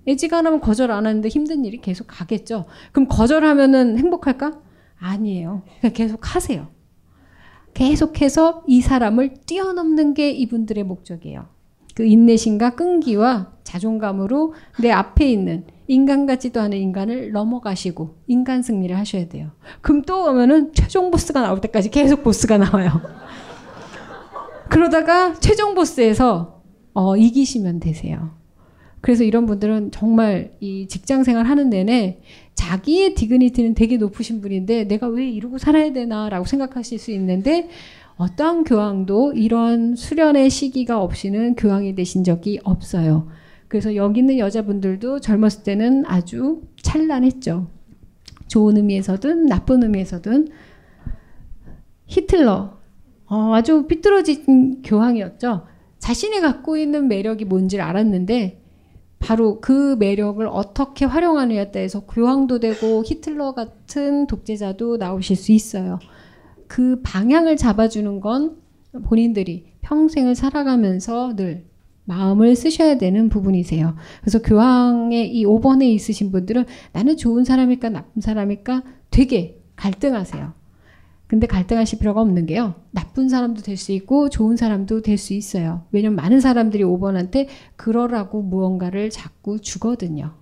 [0.07, 2.65] 애지간하면 거절 안 하는데 힘든 일이 계속 가겠죠.
[2.91, 4.59] 그럼 거절하면은 행복할까?
[4.99, 5.63] 아니에요.
[5.81, 6.67] 그냥 계속 하세요.
[7.73, 11.47] 계속해서 이 사람을 뛰어넘는 게 이분들의 목적이에요.
[11.93, 19.27] 그 인내심과 끈기와 자존감으로 내 앞에 있는 인간 같지도 않은 인간을 넘어가시고 인간 승리를 하셔야
[19.27, 19.51] 돼요.
[19.81, 23.01] 그럼 또 오면은 최종 보스가 나올 때까지 계속 보스가 나와요.
[24.69, 26.63] 그러다가 최종 보스에서
[26.93, 28.31] 어, 이기시면 되세요.
[29.05, 32.21] 그래서 이런 분들은 정말 이 직장 생활 하는 내내
[32.55, 37.69] 자기의 디그니티는 되게 높으신 분인데 내가 왜 이러고 살아야 되나라고 생각하실 수 있는데
[38.17, 43.27] 어떠한 교황도 이런 수련의 시기가 없이는 교황이 되신 적이 없어요.
[43.67, 47.67] 그래서 여기 있는 여자분들도 젊었을 때는 아주 찬란했죠.
[48.47, 50.47] 좋은 의미에서든 나쁜 의미에서든
[52.07, 52.75] 히틀러
[53.27, 55.67] 어, 아주 삐뚤어진 교황이었죠.
[55.99, 58.64] 자신이 갖고 있는 매력이 뭔지를 알았는데
[59.25, 65.97] 바로 그 매력을 어떻게 활용하느냐에 따라서 교황도 되고 히틀러 같은 독재자도 나오실 수 있어요.
[66.67, 68.57] 그 방향을 잡아주는 건
[69.03, 71.65] 본인들이 평생을 살아가면서 늘
[72.03, 73.95] 마음을 쓰셔야 되는 부분이세요.
[74.21, 80.53] 그래서 교황의 이 5번에 있으신 분들은 나는 좋은 사람일까 나쁜 사람일까 되게 갈등하세요.
[81.27, 82.75] 근데 갈등하실 필요가 없는 게요.
[82.91, 85.81] 나쁜 사람도 될 수 있고 좋은 사람도 될 수 있어요.
[85.91, 90.33] 왜냐면 많은 사람들이 5번한테 그러라고 무언가를 자꾸 주거든요.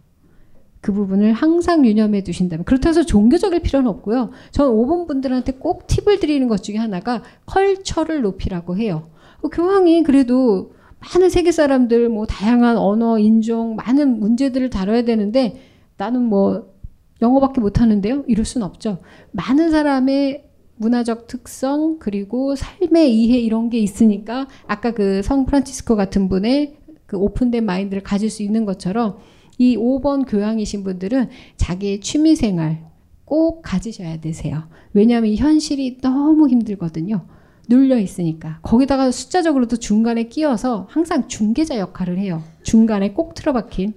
[0.81, 4.31] 그 부분을 항상 유념해 두신다면 그렇다고 해서 종교적일 필요는 없고요.
[4.51, 9.07] 저는 5번 분들한테 꼭 팁을 드리는 것 중에 하나가 컬처를 높이라고 해요.
[9.41, 15.61] 어, 교황이 그래도 많은 세계 사람들 뭐 다양한 언어, 인종, 많은 문제들을 다뤄야 되는데
[15.97, 16.73] 나는 뭐
[17.21, 18.25] 영어밖에 못 하는데요.
[18.27, 18.97] 이럴 수는 없죠.
[19.31, 20.49] 많은 사람의
[20.83, 27.17] 문화적 특성 그리고 삶의 이해 이런 게 있으니까 아까 그 성 프란치스코 같은 분의 그
[27.17, 29.17] 오픈된 마인드를 가질 수 있는 것처럼
[29.57, 32.83] 이 5번 교황이신 분들은 자기의 취미 생활
[33.23, 34.63] 꼭 가지셔야 되세요.
[34.93, 37.25] 왜냐하면 이 현실이 너무 힘들거든요.
[37.69, 38.59] 눌려 있으니까.
[38.61, 42.43] 거기다가 숫자적으로도 중간에 끼어서 항상 중개자 역할을 해요.
[42.63, 43.93] 중간에 꼭 틀어박힌.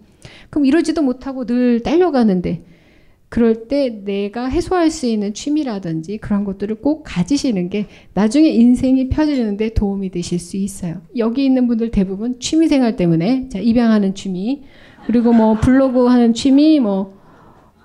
[0.50, 2.64] 그럼 이러지도 못하고 늘 딸려가는데
[3.36, 9.74] 그럴 때 내가 해소할 수 있는 취미라든지 그런 것들을 꼭 가지시는 게 나중에 인생이 펴지는데
[9.74, 11.02] 도움이 되실 수 있어요.
[11.18, 14.62] 여기 있는 분들 대부분 취미 생활 때문에 자, 입양하는 취미
[15.06, 17.12] 그리고 뭐 블로그 하는 취미 뭐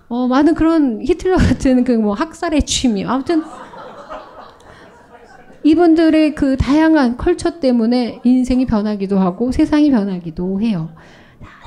[0.07, 3.43] 어, 많은 그런 히틀러 같은 그 뭐 학살의 취미 아무튼
[5.65, 10.91] 이분들의 그 다양한 컬처 때문에 인생이 변하기도 하고 세상이 변하기도 해요.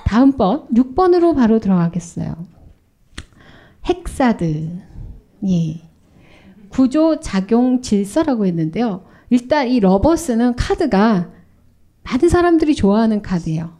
[0.07, 2.54] 다음 번 6번으로 바로 들어가겠어요.
[3.89, 4.79] hexad.
[5.49, 5.83] 예.
[6.69, 9.05] 구조 작용 질서라고 했는데요.
[9.31, 11.31] 일단 이 Lovers는 카드가
[12.03, 13.79] 많은 사람들이 좋아하는 카드예요.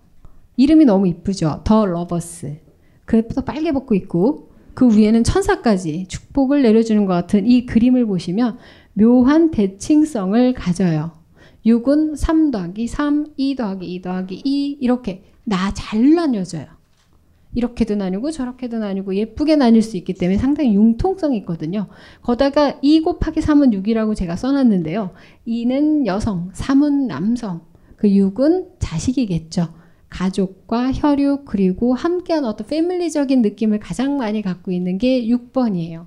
[0.57, 1.63] 이름이 너무 이쁘죠.
[1.65, 2.61] The Lovers.
[3.05, 8.59] 그래서 빨개 벗고 있고 그 위에는 천사까지 축복을 내려주는 것 같은 이 그림을 보시면
[8.95, 11.13] 묘한 대칭성을 가져요.
[11.67, 16.67] 6은 3 더하기 3, 2 더하기 2 더하기 2 이렇게 나 잘 나뉘어져요.
[17.55, 21.87] 이렇게도 나뉘고 저렇게도 나뉘고 예쁘게 나뉠 수 있기 때문에 상당히 융통성이 있거든요.
[22.23, 25.11] 거다가 2 곱하기 3은 6이라고 제가 써놨는데요.
[25.47, 27.63] 2는 여성, 3은 남성,
[27.97, 29.69] 그 6은 자식이겠죠.
[30.09, 36.07] 가족과 혈육 그리고 함께한 어떤 패밀리적인 느낌을 가장 많이 갖고 있는 게 6번이에요.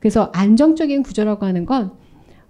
[0.00, 1.92] 그래서 안정적인 구조라고 하는 건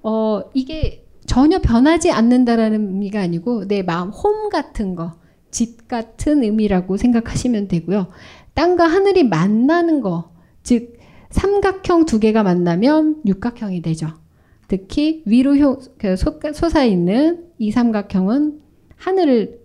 [0.03, 5.15] 어, 이게 전혀 변하지 않는다라는 의미가 아니고 내 마음 홈 같은 거,
[5.51, 8.09] 집 같은 의미라고 생각하시면 되고요.
[8.55, 10.33] 땅과 하늘이 만나는 거,
[10.63, 10.99] 즉
[11.31, 14.09] 삼각형 두 개가 만나면 육각형이 되죠.
[14.69, 18.61] 특히 위로 효, 그 솟아 있는 이 삼각형은
[18.97, 19.61] 하늘을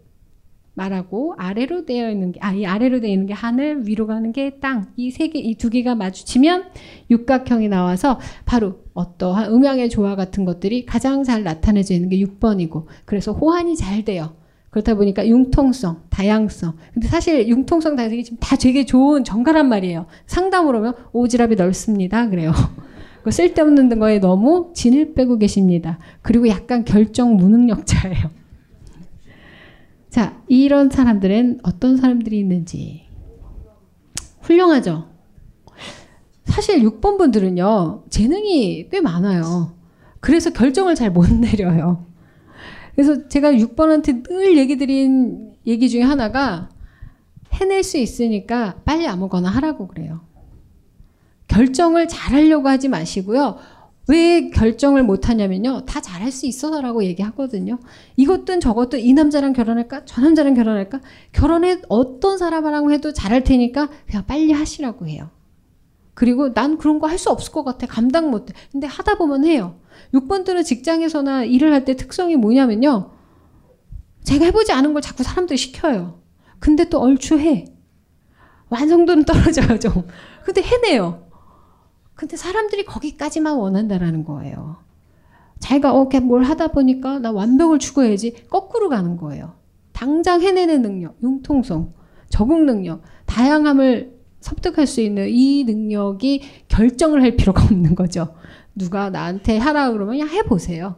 [0.75, 4.57] 말하고 아래로 되어 있는 게, 아, 이 아래로 되어 있는 게 하늘, 위로 가는 게
[4.59, 4.91] 땅.
[4.97, 6.65] 이 세 개, 이 두 개가 마주치면
[7.11, 13.33] 육각형이 나와서 바로 어떠한 음양의 조화 같은 것들이 가장 잘 나타내져 있는 게 6번이고, 그래서
[13.33, 14.35] 호환이 잘 돼요.
[14.73, 16.73] 그렇다 보니까 융통성, 다양성.
[16.95, 20.07] 근데 사실 융통성, 다양성이 지금 다 되게 좋은 정갈한 말이에요.
[20.25, 22.27] 상담으로 오면 오지랖이 넓습니다.
[22.27, 22.51] 그래요.
[23.23, 25.99] 그 쓸데없는 거에 너무 진을 빼고 계십니다.
[26.23, 28.31] 그리고 약간 결정 무능력자예요.
[30.09, 33.03] 자, 이런 사람들은 어떤 사람들이 있는지.
[34.41, 35.05] 훌륭하죠?
[36.45, 39.75] 사실 6번 분들은요, 재능이 꽤 많아요.
[40.19, 42.07] 그래서 결정을 잘 못 내려요.
[42.95, 46.69] 그래서 제가 6번한테 늘 얘기 드린 얘기 중에 하나가
[47.53, 50.21] 해낼 수 있으니까 빨리 아무거나 하라고 그래요.
[51.47, 53.57] 결정을 잘 하려고 하지 마시고요.
[54.09, 55.85] 왜 결정을 못 하냐면요.
[55.85, 57.79] 다 잘할 수 있어서라고 얘기하거든요.
[58.17, 60.03] 이것든 저것든 이 남자랑 결혼할까?
[60.05, 60.99] 저 남자랑 결혼할까?
[61.31, 65.29] 결혼해 어떤 사람이랑 해도 잘할 테니까 그냥 빨리 하시라고 해요.
[66.15, 67.87] 그리고 난 그런 거 할 수 없을 것 같아.
[67.87, 68.53] 감당 못 해.
[68.71, 69.75] 근데 하다 보면 해요.
[70.13, 73.11] 6번들은 직장에서나 일을 할 때 특성이 뭐냐면요.
[74.23, 76.21] 제가 해보지 않은 걸 자꾸 사람들이 시켜요.
[76.59, 77.65] 근데 또 얼추 해.
[78.69, 80.07] 완성도는 떨어져요, 좀.
[80.45, 81.27] 근데 해내요.
[82.15, 84.77] 근데 사람들이 거기까지만 원한다라는 거예요.
[85.59, 89.55] 자기가 어, 뭘 하다 보니까 나 완벽을 추구해야지 거꾸로 가는 거예요.
[89.93, 91.93] 당장 해내는 능력, 융통성,
[92.29, 98.35] 적응 능력, 다양함을 습득할 수 있는 이 능력이 결정을 할 필요가 없는 거죠.
[98.75, 100.95] 누가 나한테 하라 그러면 그냥 해보세요.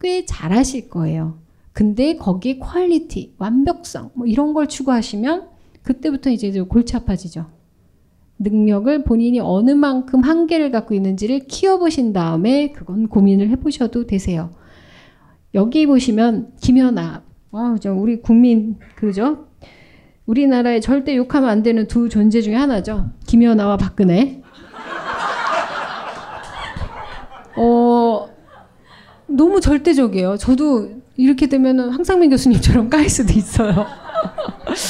[0.00, 1.38] 꽤 잘하실 거예요.
[1.72, 5.48] 근데 거기 quality, 완벽성 뭐 이런 걸 추구하시면
[5.82, 7.46] 그때부터 이제 골치 아파지죠.
[8.38, 14.50] 능력을 본인이 어느 만큼 한계를 갖고 있는지를 키워보신 다음에 그건 고민을 해보셔도 되세요.
[15.54, 19.46] 여기 보시면 김연아, 아, 저 우리 국민 그죠?
[20.26, 23.10] 우리나라에 절대 욕하면 안 되는 두 존재 중에 하나죠.
[23.26, 24.41] 김연아와 박근혜.
[27.56, 28.28] 어,
[29.26, 30.36] 너무 절대적이에요.
[30.36, 33.86] 저도 이렇게 되면 황상민 교수님처럼 까일 수도 있어요.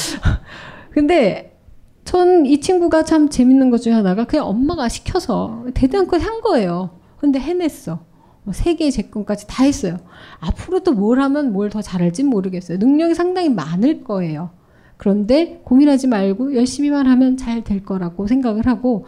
[0.91, 1.59] 근데
[2.05, 6.91] 전 이 친구가 참 재밌는 것 중에 하나가 그냥 엄마가 시켜서 대단한 한 거예요.
[7.19, 8.01] 근데 해냈어.
[8.45, 9.99] 뭐 세계 재권까지 다 했어요.
[10.41, 12.79] 앞으로도 뭘 하면 뭘 더 잘할지 모르겠어요.
[12.79, 14.51] 능력이 상당히 많을 거예요.
[14.97, 19.07] 그런데 고민하지 말고 열심히만 하면 잘 될 거라고 생각을 하고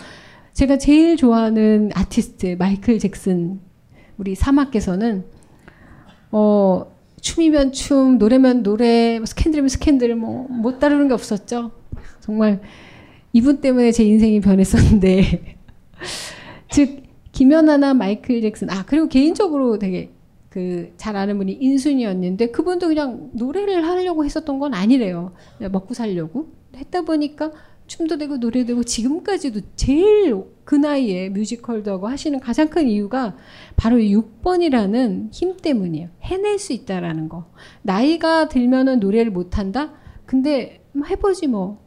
[0.54, 3.60] 제가 제일 좋아하는 아티스트 마이클 잭슨
[4.16, 5.24] 우리 사막께서는
[6.30, 6.86] 어
[7.20, 11.72] 춤이면 춤, 노래면 노래, 뭐 스캔들이면 스캔들 뭐 못 다루는 게 없었죠.
[12.20, 12.60] 정말
[13.32, 15.56] 이분 때문에 제 인생이 변했었는데
[16.70, 20.10] 즉 김연아나 마이클 잭슨 아 그리고 개인적으로 되게
[20.50, 25.32] 그 잘 아는 분이 인순이었는데 그분도 그냥 노래를 하려고 했었던 건 아니래요.
[25.70, 27.50] 먹고 살려고 했다 보니까
[27.86, 33.36] 춤도 되고 노래도 되고 지금까지도 제일 그 나이에 뮤지컬도 하고 하시는 가장 큰 이유가
[33.76, 36.08] 바로 6번이라는 힘 때문이에요.
[36.22, 37.50] 해낼 수 있다라는 거.
[37.82, 39.92] 나이가 들면은 노래를 못 한다?
[40.24, 41.84] 근데 뭐 해보지 뭐.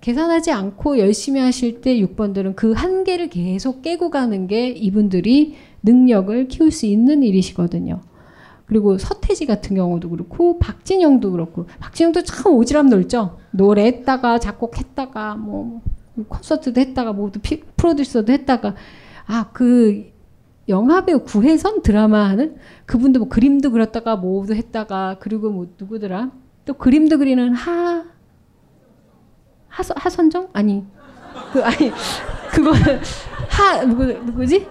[0.00, 6.72] 계산하지 않고 열심히 하실 때 6번들은 그 한계를 계속 깨고 가는 게 이분들이 능력을 키울
[6.72, 8.00] 수 있는 일이시거든요.
[8.72, 11.66] 그리고 서태지 같은 경우도 그렇고 박진영도 그렇고.
[11.78, 13.38] 박진영도 참 오지랖 넓죠.
[13.50, 15.82] 노래했다가 작곡했다가 뭐
[16.26, 18.74] 콘서트도 했다가 모두 피, 프로듀서도 했다가.
[19.26, 20.10] 아 그
[20.70, 22.56] 영화배우 구혜선 드라마 하는
[22.86, 26.30] 그분도 뭐 그림도 그렸다가 뭐도 했다가 그리고 뭐 누구더라?
[26.64, 28.06] 또 그림도 그리는 하
[29.68, 30.48] 하선 하선정?
[30.54, 30.86] 아니
[31.52, 31.92] 그 아니
[32.52, 33.00] 그거는
[33.50, 34.66] 하 누구 누구지?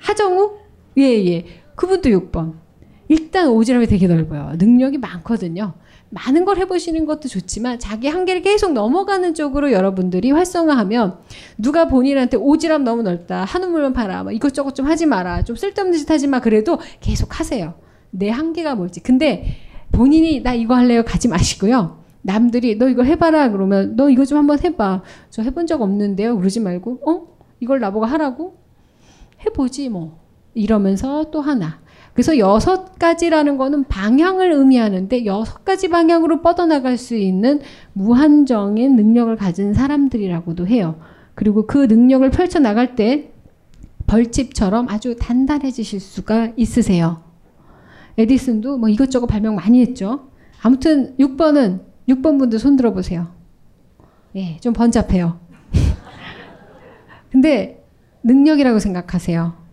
[0.00, 0.58] 하정우?
[0.98, 1.26] 예예.
[1.32, 1.46] 예.
[1.76, 2.63] 그분도 6번
[3.08, 4.52] 일단 오지랖이 되게 넓어요.
[4.56, 5.74] 능력이 많거든요.
[6.10, 11.18] 많은 걸 해보시는 것도 좋지만 자기 한계를 계속 넘어가는 쪽으로 여러분들이 활성화하면
[11.58, 15.98] 누가 본인한테 오지랖 너무 넓다 한우 물만 팔아 뭐 이것저것 좀 하지 마라 좀 쓸데없는
[15.98, 17.74] 짓 하지 마 그래도 계속 하세요.
[18.10, 19.00] 내 한계가 뭘지.
[19.00, 19.56] 근데
[19.90, 22.04] 본인이 나 이거 할래요 가지 마시고요.
[22.22, 25.02] 남들이 너 이거 해봐라 그러면 너 이거 좀 한번 해봐.
[25.30, 26.38] 저 해본 적 없는데요.
[26.38, 27.34] 그러지 말고 어?
[27.60, 28.56] 이걸 나보고 하라고?
[29.44, 30.22] 해보지 뭐.
[30.54, 31.80] 이러면서 또 하나
[32.14, 37.60] 그래서 여섯 가지라는 거는 방향을 의미하는데 여섯 가지 방향으로 뻗어나갈 수 있는
[37.92, 40.94] 무한정인 능력을 가진 사람들이라고도 해요.
[41.34, 43.32] 그리고 그 능력을 펼쳐나갈 때
[44.06, 47.22] 벌집처럼 아주 단단해지실 수가 있으세요.
[48.16, 50.28] 에디슨도 뭐 이것저것 발명 많이 했죠.
[50.62, 53.26] 아무튼 6번은 6번 분들 손 들어보세요.
[54.36, 55.40] 예, 좀 번잡해요.
[57.32, 57.84] 근데
[58.22, 59.63] 능력이라고 생각하세요.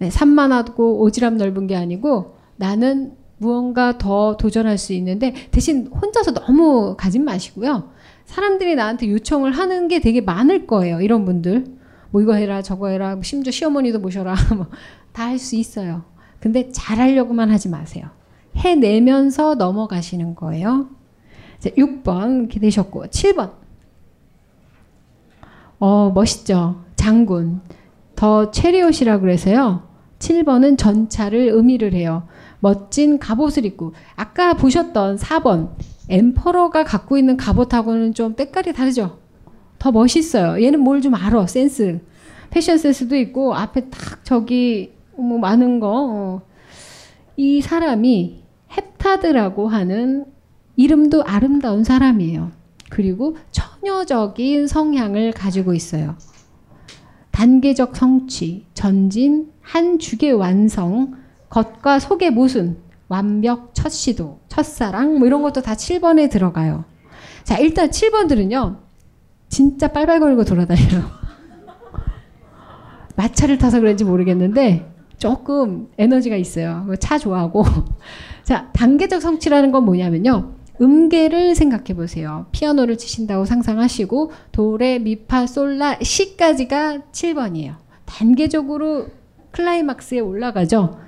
[0.00, 6.96] 네, 산만하고 오지랖 넓은 게 아니고 나는 무언가 더 도전할 수 있는데 대신 혼자서 너무
[6.98, 7.90] 가진 마시고요.
[8.24, 11.00] 사람들이 나한테 요청을 하는 게 되게 많을 거예요.
[11.00, 11.64] 이런 분들.
[12.10, 14.66] 뭐 이거 해라 저거 해라 뭐 심지어 시어머니도 모셔라 뭐
[15.12, 16.04] 다 할 수 있어요.
[16.40, 18.06] 근데 잘하려고만 하지 마세요.
[18.56, 20.88] 해내면서 넘어가시는 거예요.
[21.58, 23.52] 자, 6번 이렇게 되셨고 7번
[25.78, 26.84] 어 멋있죠.
[26.96, 27.60] 장군.
[28.16, 29.82] 더 체리옷이라 그래서요.
[30.20, 32.28] 7번은 전차를 의미를 해요.
[32.60, 35.70] 멋진 갑옷을 입고 아까 보셨던 4번
[36.08, 39.18] 엠퍼러가 갖고 있는 갑옷하고는 좀 때깔이 다르죠.
[39.78, 40.62] 더 멋있어요.
[40.62, 41.46] 얘는 뭘 좀 알아.
[41.46, 42.00] 센스.
[42.50, 45.88] 패션 센스도 있고 앞에 딱 저기 뭐 많은 거.
[45.92, 46.42] 어.
[47.36, 50.26] 이 사람이 헵타드라고 하는
[50.76, 52.50] 이름도 아름다운 사람이에요.
[52.90, 56.16] 그리고 처녀적인 성향을 가지고 있어요.
[57.40, 61.14] 단계적 성취, 전진, 한 죽의 완성,
[61.48, 62.76] 겉과 속의 모순,
[63.08, 66.84] 완벽, 첫 시도, 첫사랑 뭐 이런 것도 다 7번에 들어가요.
[67.42, 68.76] 자, 일단 7번들은요.
[69.48, 71.02] 진짜 빨빨거리고 돌아다녀요.
[73.16, 76.92] 마차를 타서 그런지 모르겠는데 조금 에너지가 있어요.
[77.00, 77.64] 차 좋아하고.
[78.44, 80.56] 자, 단계적 성취라는 건 뭐냐면요.
[80.80, 82.46] 음계를 생각해 보세요.
[82.52, 87.76] 피아노를 치신다고 상상하시고 도레 미파 솔라 시까지가 7번이에요.
[88.06, 89.08] 단계적으로
[89.52, 90.98] 클라이막스에 올라가죠.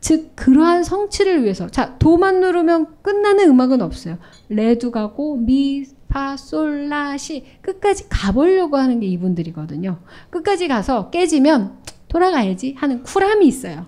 [0.00, 4.18] 즉 그러한 성취를 위해서 자 도만 누르면 끝나는 음악은 없어요.
[4.48, 9.98] 레도 가고 미, 파, 솔, 라, 시 끝까지 가보려고 하는 게 이분들이거든요.
[10.30, 13.86] 끝까지 가서 깨지면 돌아가야지 하는 쿨함이 있어요.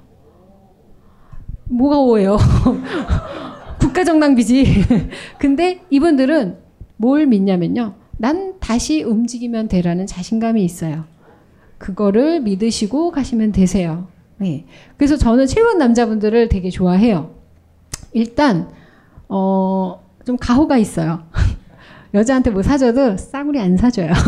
[1.70, 2.36] 뭐가 오해요?
[3.90, 4.84] 국가적 낭비지.
[5.38, 6.56] 근데 이분들은
[6.96, 7.94] 뭘 믿냐면요.
[8.18, 11.04] 난 다시 움직이면 되라는 자신감이 있어요.
[11.78, 14.08] 그거를 믿으시고 가시면 되세요.
[14.36, 14.66] 네.
[14.96, 17.34] 그래서 저는 7번 남자분들을 되게 좋아해요.
[18.12, 18.70] 일단,
[19.28, 21.24] 어, 좀 가호가 있어요.
[22.14, 24.12] 여자한테 뭐 사줘도 싸구리 안 사줘요.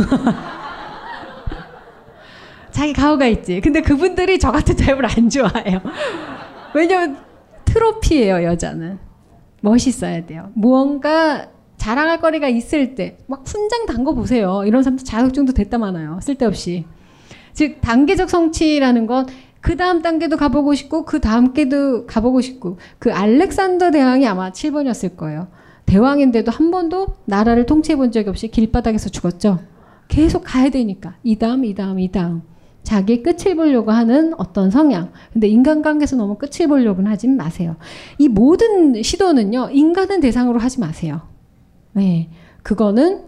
[2.70, 3.60] 자기 가호가 있지.
[3.60, 5.80] 근데 그분들이 저 같은 타입을 안 좋아해요.
[6.74, 7.18] 왜냐면
[7.66, 9.11] 트로피예요, 여자는.
[9.62, 10.50] 멋있어야 돼요.
[10.54, 11.48] 무언가
[11.78, 14.62] 자랑할 거리가 있을 때 막 훈장 단거 보세요.
[14.66, 16.20] 이런 사람들 자격증도 됐다 많아요.
[16.22, 16.84] 쓸데없이.
[17.54, 19.26] 즉 단계적 성취라는 건
[19.62, 25.16] 그 다음 단계도 가보고 싶고 그 다음 계도 가보고 싶고 그 알렉산더 대왕이 아마 7번이었을
[25.16, 25.48] 거예요.
[25.86, 29.60] 대왕인데도 한 번도 나라를 통치해 본 적이 없이 길바닥에서 죽었죠.
[30.08, 32.42] 계속 가야 되니까 이 다음 이 다음 이 다음
[32.82, 35.12] 자기 끝을 보려고 하는 어떤 성향.
[35.32, 37.76] 근데 인간관계에서 너무 끝을 보려고는 하지 마세요.
[38.18, 41.22] 이 모든 시도는요 인간은 대상으로 하지 마세요.
[41.92, 42.30] 네,
[42.62, 43.22] 그거는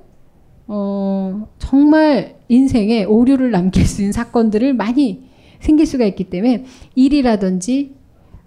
[0.67, 5.29] 어, 정말 인생에 오류를 남길 수 있는 사건들을 많이
[5.61, 7.95] 생길 수가 있기 때문에 일이라든지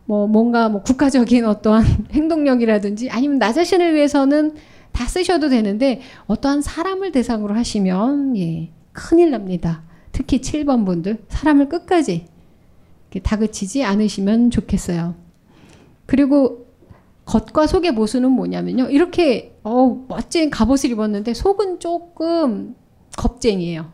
[0.05, 4.53] 뭐 뭔가 뭐 국가적인 어떠한 행동력이라든지 아니면 나 자신을 위해서는
[4.91, 9.84] 다 쓰셔도 되는데 어떠한 사람을 대상으로 하시면 예, 큰일 납니다.
[10.18, 12.26] 특히 7번 분들 사람을 끝까지
[13.22, 15.13] 다그치지 않으시면 좋겠어요.
[16.07, 16.65] 그리고
[17.26, 18.89] 겉과 속의 모습은 뭐냐면요.
[18.89, 22.76] 이렇게 어, 멋진 갑옷을 입었는데 속은 조금
[23.15, 23.91] 겁쟁이에요.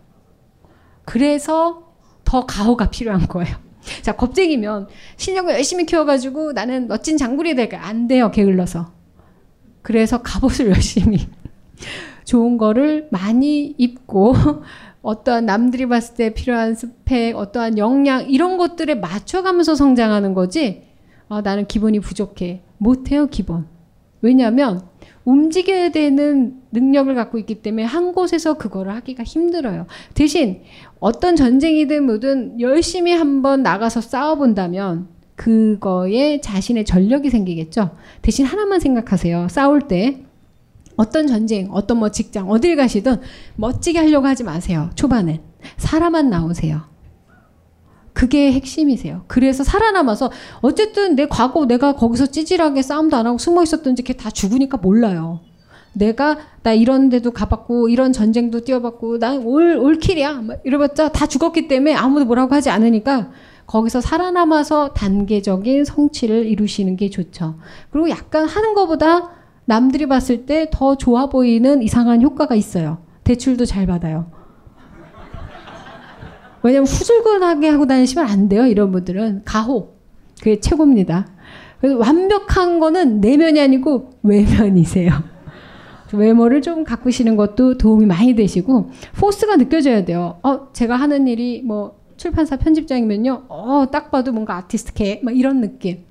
[1.04, 1.94] 그래서
[2.24, 3.58] 더 가호가 필요한 거예요.
[4.02, 7.86] 자, 겁쟁이면 실력을 열심히 키워가지고 나는 멋진 장군이 될까?
[7.86, 8.94] 안 돼요, 게을러서.
[9.82, 11.28] 그래서 갑옷을 열심히
[12.24, 14.34] 좋은 거를 많이 입고
[15.04, 20.84] 어떠한 남들이 봤을 때 필요한 스펙, 어떠한 역량 이런 것들에 맞춰가면서 성장하는 거지.
[21.30, 22.62] 아, 나는 기본이 부족해.
[22.78, 23.68] 못해요, 기본.
[24.22, 24.82] 왜냐하면
[25.26, 29.86] 움직여야 되는 능력을 갖고 있기 때문에 한 곳에서 그거를 하기가 힘들어요.
[30.14, 30.62] 대신
[31.00, 37.92] 어떤 전쟁이든 뭐든 열심히 한번 나가서 싸워본다면 그거에 자신의 전력이 생기겠죠.
[38.22, 39.48] 대신 하나만 생각하세요.
[39.50, 40.23] 싸울 때
[40.96, 43.18] 어떤 전쟁, 어떤 뭐 직장, 어딜 가시든
[43.56, 44.90] 멋지게 하려고 하지 마세요.
[44.96, 45.42] 초반엔.
[45.78, 46.82] 사람만 나오세요.
[48.14, 49.24] 그게 핵심이세요.
[49.28, 50.32] 그래서 살아남아서
[50.62, 55.40] 어쨌든 내 과거 내가 거기서 찌질하게 싸움도 안 하고 숨어 있었던지 걔 다 죽으니까 몰라요.
[55.94, 62.26] 내가 나 이런 데도 가봤고 이런 전쟁도 뛰어봤고 난올 올킬이야 이러봤자 다 죽었기 때문에 아무도
[62.26, 63.32] 뭐라고 하지 않으니까
[63.68, 67.56] 거기서 살아남아서 단계적인 성취를 이루시는 게 좋죠.
[67.92, 69.32] 그리고 약간 하는 것보다
[69.66, 73.00] 남들이 봤을 때 더 좋아 보이는 이상한 효과가 있어요.
[73.24, 74.32] 대출도 잘 받아요.
[76.62, 78.66] 왜냐면 후줄근하게 하고 다니시면 안 돼요.
[78.66, 79.96] 이런 분들은 가호
[80.40, 81.28] 그게 최고입니다.
[81.80, 85.12] 그래서 완벽한 거는 내면이 아니고 외면이세요.
[86.14, 90.38] 외모를 좀 가꾸시는 것도 도움이 많이 되시고 포스가 느껴져야 돼요.
[90.44, 93.46] 어, 제가 하는 일이 뭐 출판사 편집장이면요.
[93.50, 96.06] 어, 딱 봐도 뭔가 아티스트계 막 이런 느낌.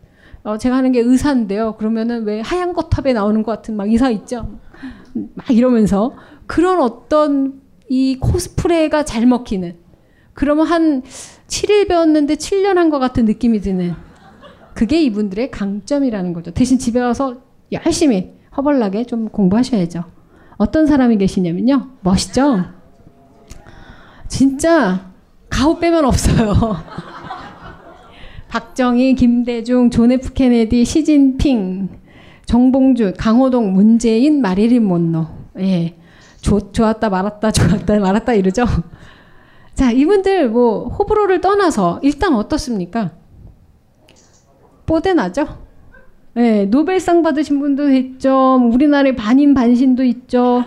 [0.45, 1.77] 어, 제가 하는 게 의사인데요.
[1.77, 4.59] 그러면은 왜 하얀 거탑에 나오는 것 같은 막 의사 있죠.
[5.35, 6.15] 막 이러면서
[6.47, 9.77] 그런 어떤 이 코스프레가 잘 먹히는
[10.35, 11.03] 그러면 한
[11.47, 13.95] 7일 배웠는데 7년 한 것 같은 느낌이 드는
[14.75, 16.51] 그게 이분들의 강점이라는 거죠.
[16.53, 17.37] 대신 집에 가서
[17.71, 20.05] 열심히 허벌나게 좀 공부하셔야죠.
[20.57, 21.89] 어떤 사람이 계시냐면요.
[22.01, 22.65] 멋있죠?
[24.29, 25.11] 진짜
[25.51, 26.55] 가오 빼면 없어요.
[28.53, 31.89] 박정희, 김대중, 존 F 케네디, 시진핑,
[32.45, 35.27] 정봉주, 강호동, 문재인, 마리린 몬로.
[35.59, 35.97] 예.
[36.43, 38.67] 좋, 좋았다 말았다 좋았다 말았다 이러죠.
[39.75, 43.13] 자, 이분들 뭐 호불호를 떠나서 일단 어떻습니까?
[44.85, 45.49] 뽀대나죠?
[46.35, 48.61] 네, 노벨상 받으신 분도 있죠.
[48.71, 50.63] 우리나라의 반인 반신도 있죠.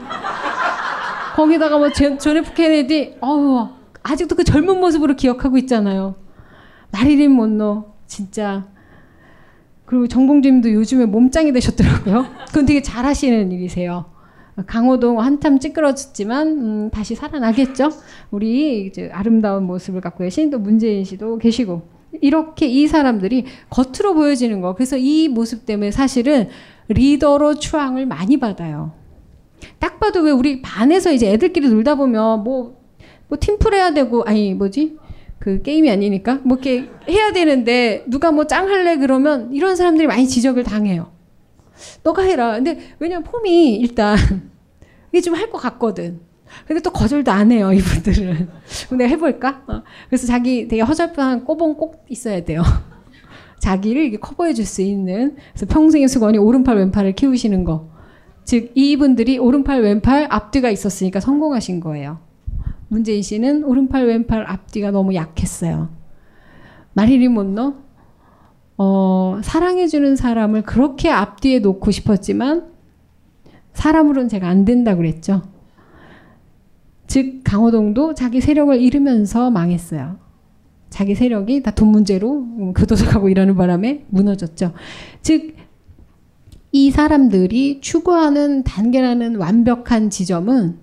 [1.35, 3.67] 거기다가 뭐 존 F 케네디, 어우
[4.01, 6.24] 아직도 그 젊은 모습으로 기억하고 있잖아요.
[6.95, 8.67] 나리린 못노 진짜
[9.85, 12.25] 그리고 정봉주님도 요즘에 몸짱이 되셨더라고요.
[12.47, 14.05] 그건 되게 잘하시는 일이세요.
[14.65, 17.89] 강호동 한참 찌그러졌지만 음, 다시 살아나겠죠.
[18.31, 21.81] 우리 이제 아름다운 모습을 갖고 계신 또 문재인 씨도 계시고
[22.21, 24.73] 이렇게 이 사람들이 겉으로 보여지는 거.
[24.73, 26.47] 그래서 이 모습 때문에 사실은
[26.87, 28.93] 리더로 추앙을 많이 받아요.
[29.79, 32.81] 딱 봐도 왜 우리 반에서 이제 애들끼리 놀다 보면 뭐,
[33.27, 34.97] 뭐 팀플 해야 되고, 아니, 뭐지?
[35.39, 40.27] 그 게임이 아니니까 뭐 이렇게 해야 되는데 누가 뭐 짱 할래 그러면 이런 사람들이 많이
[40.27, 41.11] 지적을 당해요.
[42.03, 42.53] 너가 해라.
[42.53, 44.15] 근데 왜냐면 폼이 일단
[45.11, 46.19] 이게 좀 할 것 같거든.
[46.67, 48.47] 근데 또 거절도 안 해요, 이분들은.
[48.97, 49.63] 내가 해볼까?
[49.67, 49.83] 어.
[50.09, 52.61] 그래서 자기 되게 허접한 꼬봉 꼭 있어야 돼요.
[53.59, 55.35] 자기를 이렇게 커버해 줄 수 있는.
[55.53, 57.89] 그래서 평생의 수건이 오른팔, 왼팔을 키우시는 거.
[58.45, 62.19] 즉, 이분들이 오른팔, 왼팔 앞뒤가 있었으니까 성공하신 거예요.
[62.95, 65.89] 문재인 씨는 오른팔, 왼팔 앞뒤가 너무 약했어요.
[66.93, 67.75] 마리린 몬로,
[68.77, 72.71] 어, 사랑해주는 사람을 그렇게 앞뒤에 놓고 싶었지만,
[73.73, 75.41] 사람으로는 제가 안 된다고 그랬죠.
[77.05, 80.17] 즉 강호동도 자기 세력을 잃으면서 망했어요.
[80.89, 84.71] 자기 세력이 다 돈 문제로 교도소가고 이러는 바람에 무너졌죠.
[85.21, 85.65] 즉
[86.77, 90.77] 이 사람들이 추구하는 단계라는 완벽한 지점은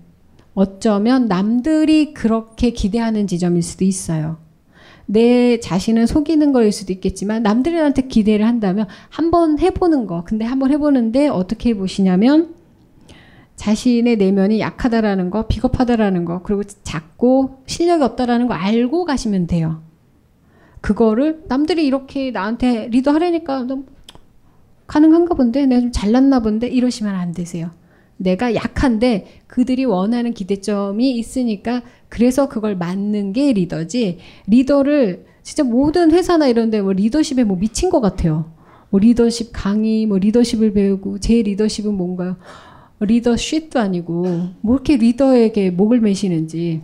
[0.53, 4.37] 어쩌면 남들이 그렇게 기대하는 지점일 수도 있어요.
[5.05, 10.23] 내 자신을 속이는 거일 수도 있겠지만 남들한테 기대를 한다면 한번 해보는 거.
[10.23, 12.55] 근데 한번 해보는데 어떻게 해보시냐면
[13.55, 19.81] 자신의 내면이 약하다라는 거, 비겁하다라는 거, 그리고 작고 실력이 없다라는 거 알고 가시면 돼요.
[20.81, 23.83] 그거를 남들이 이렇게 나한테 리더 하려니까 너
[24.87, 27.71] 가능한가 본데 내가 좀 잘났나 본데 이러시면 안 되세요.
[28.23, 34.17] 내가 약한데 그들이 원하는 기대점이 있으니까 그래서 그걸 맞는 게 리더지
[34.47, 38.51] 리더를 진짜 모든 회사나 이런데 뭐 리더십에 뭐 미친 것 같아요.
[38.89, 42.37] 뭐 리더십 강의, 뭐 리더십을 배우고 제 리더십은 뭔가요?
[42.99, 44.23] 리더쉿도 아니고
[44.61, 46.81] 뭐 이렇게 리더에게 목을 매시는지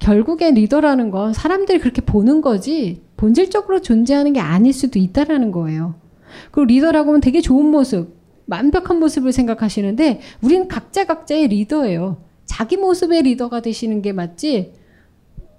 [0.00, 5.94] 결국엔 리더라는 건 사람들이 그렇게 보는 거지 본질적으로 존재하는 게 아닐 수도 있다라는 거예요.
[6.50, 8.16] 그리고 리더라고 하면 되게 좋은 모습,
[8.50, 12.18] 완벽한 모습을 생각하시는데 우리는 각자 각자의 리더예요.
[12.44, 14.72] 자기 모습의 리더가 되시는 게 맞지.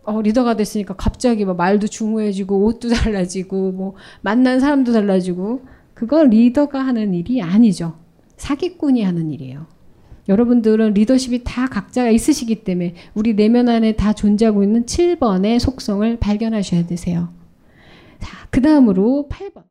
[0.03, 5.61] 어, 리더가 됐으니까 갑자기 막 말도 중후해지고 옷도 달라지고 뭐 만난 사람도 달라지고
[5.93, 7.93] 그건 리더가 하는 일이 아니죠.
[8.35, 9.67] 사기꾼이 하는 일이에요.
[10.27, 16.87] 여러분들은 리더십이 다 각자가 있으시기 때문에 우리 내면 안에 다 존재하고 있는 7번의 속성을 발견하셔야
[16.87, 17.29] 되세요.
[18.19, 19.70] 자, 그 다음으로 8번.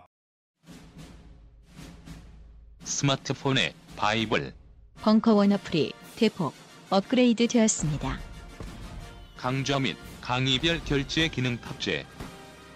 [2.91, 4.53] 스마트폰에 바이블,
[5.01, 6.53] 벙커원 어플이 대폭
[6.89, 8.19] 업그레이드 되었습니다.
[9.37, 12.05] 강좌 및 강의별 결제 기능 탑재.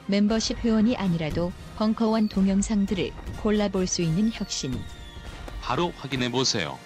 [0.08, 3.12] 멤버십 회원이 아니라도 벙커원 동영상들을
[3.44, 4.80] 골라볼 수 있는 혁신.
[5.62, 6.80] 바로 확인해 보세요.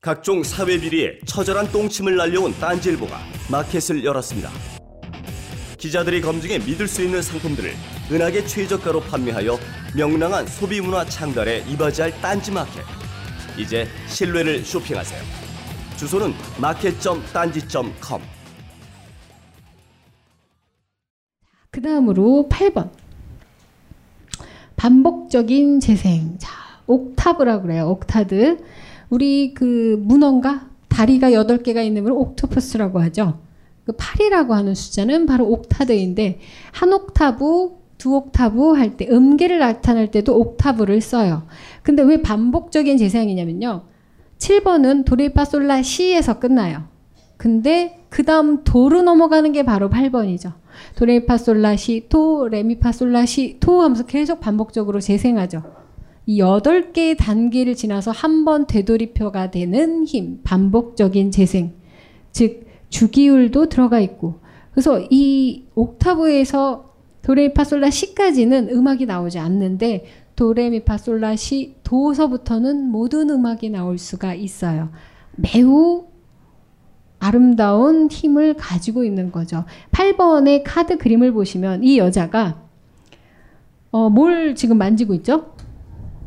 [0.00, 3.18] 각종 사회 비리에 처절한 똥침을 날려온 딴지일보가
[3.50, 4.50] 마켓을 열었습니다.
[5.80, 7.72] 기자들이 검증해 믿을 수 있는 상품들을
[8.12, 9.58] 은하계 최저가로 판매하여
[9.96, 12.84] 명랑한 소비 문화 창달에 이바지할 딴지 마켓.
[13.58, 15.22] 이제 신뢰를 쇼핑하세요.
[15.96, 18.20] 주소는 마켓.딴지.com.
[21.70, 22.90] 그 다음으로 8번.
[24.76, 26.36] 반복적인 재생.
[26.36, 26.50] 자,
[26.86, 27.88] 옥타브라고 그래요.
[27.88, 28.58] 옥타드.
[29.08, 30.68] 우리 그 문어인가?
[30.88, 33.49] 다리가 8개가 있는 걸 옥토퍼스라고 하죠.
[33.90, 36.38] 그 8이라고 하는 숫자는 바로 옥타드인데
[36.72, 41.42] 한 옥타브, 두 옥타브 할 때 음계를 나타낼 때도 옥타브를 써요.
[41.82, 43.82] 근데 왜 반복적인 재생이냐면요.
[44.38, 46.84] 7번은 도레파솔라 시에서 끝나요.
[47.36, 50.52] 근데 그 다음 도로 넘어가는 게 바로 8번이죠.
[50.96, 55.62] 도레파솔라 시, 토, 레미파솔라 시, 토 하면서 계속 반복적으로 재생하죠.
[56.26, 61.72] 이 8개의 단계를 지나서 한 번 되돌이표가 되는 힘, 반복적인 재생.
[62.32, 64.40] 즉, 주기율도 들어가 있고.
[64.72, 66.90] 그래서 이 옥타브에서
[67.22, 70.04] 도레파솔라 시까지는 음악이 나오지 않는데
[70.36, 74.90] 도레미파솔라 시 도서부터는 모든 음악이 나올 수가 있어요.
[75.36, 76.06] 매우
[77.18, 79.64] 아름다운 힘을 가지고 있는 거죠.
[79.92, 82.62] 8번의 카드 그림을 보시면 이 여자가
[83.90, 85.52] 어, 뭘 지금 만지고 있죠?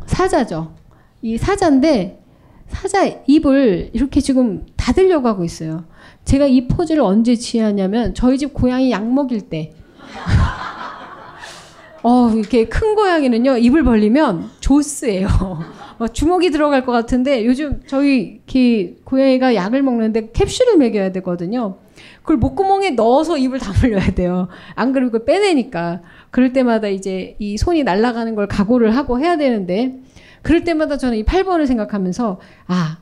[0.05, 0.75] 사자죠.
[1.21, 2.23] 이 사자인데
[2.67, 5.85] 사자 입을 이렇게 지금 닫으려고 하고 있어요.
[6.25, 9.73] 제가 이 포즈를 언제 취하냐면 저희 집 고양이 약 먹일 때.
[12.03, 15.27] 어, 이렇게 큰 고양이는요, 입을 벌리면 조스예요.
[15.99, 21.77] 어, 주먹이 들어갈 것 같은데 요즘 저희 이 고양이가 약을 먹는데 캡슐을 먹여야 되거든요.
[22.21, 24.47] 그걸 목구멍에 넣어서 입을 다물려야 돼요.
[24.75, 26.01] 안 그러면 그걸 빼내니까.
[26.31, 29.99] 그럴 때마다 이제 이 손이 날아가는 걸 각오를 하고 해야 되는데
[30.41, 32.97] 그럴 때마다 저는 이 8번을 생각하면서 아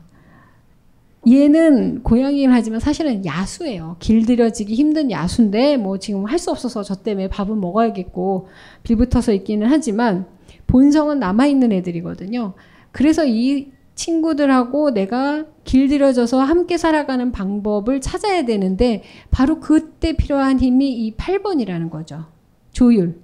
[1.28, 3.98] 얘는 고양이긴 하지만 사실은 야수예요.
[4.00, 8.48] 길들여지기 힘든 야수인데 뭐 지금 할 수 없어서 저 때문에 밥은 먹어야겠고
[8.84, 10.26] 빌붙어서 있기는 하지만
[10.66, 12.54] 본성은 남아 있는 애들이거든요.
[12.92, 21.16] 그래서 이 친구들하고 내가 길들여져서 함께 살아가는 방법을 찾아야 되는데 바로 그때 필요한 힘이 이
[21.18, 22.26] 8번이라는 거죠.
[22.72, 23.22] 조율.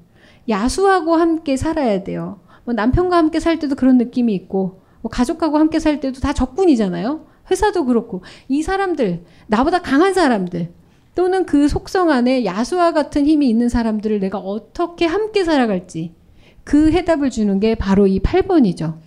[0.47, 2.41] 야수하고 함께 살아야 돼요.
[2.63, 7.25] 뭐 남편과 함께 살 때도 그런 느낌이 있고 뭐 가족하고 함께 살 때도 다 적군이잖아요.
[7.49, 10.69] 회사도 그렇고 이 사람들 나보다 강한 사람들
[11.15, 16.13] 또는 그 속성 안에 야수와 같은 힘이 있는 사람들을 내가 어떻게 함께 살아갈지
[16.63, 18.97] 그 해답을 주는 게 바로 이 8번이죠.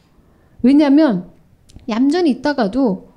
[0.63, 1.31] 왜냐하면
[1.89, 3.11] 얌전히 있다가도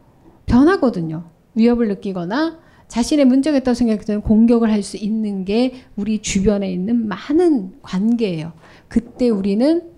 [0.46, 1.26] 변하거든요.
[1.56, 7.80] 위협을 느끼거나 자신의 문제가 있다고 때는 공격을 할 수 있는 게 우리 주변에 있는 많은
[7.82, 8.54] 관계예요.
[8.88, 9.90] 그때 우리는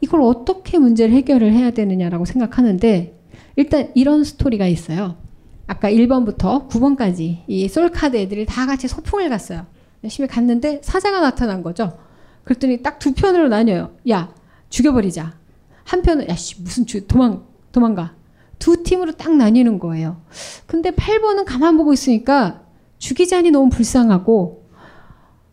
[0.00, 3.15] 이걸 어떻게 문제를 해결을 해야 되느냐라고 생각하는데
[3.56, 5.16] 일단 이런 스토리가 있어요.
[5.66, 9.66] 아까 1번부터 9번까지 이 솔카드 애들이 다 같이 소풍을 갔어요.
[10.04, 11.98] 열심히 갔는데 사자가 나타난 거죠.
[12.44, 13.92] 그랬더니 딱 두 편으로 나뉘어요.
[14.10, 14.32] 야,
[14.68, 15.34] 죽여버리자.
[15.84, 18.14] 한 편은, 야, 씨, 무슨 주, 도망, 도망가.
[18.58, 20.22] 두 팀으로 딱 나뉘는 거예요.
[20.66, 22.62] 근데 8번은 가만 보고 있으니까
[22.98, 24.64] 죽이자니 너무 불쌍하고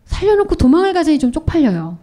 [0.05, 1.97] 살려놓고 도망을 가자니 좀 쪽팔려요.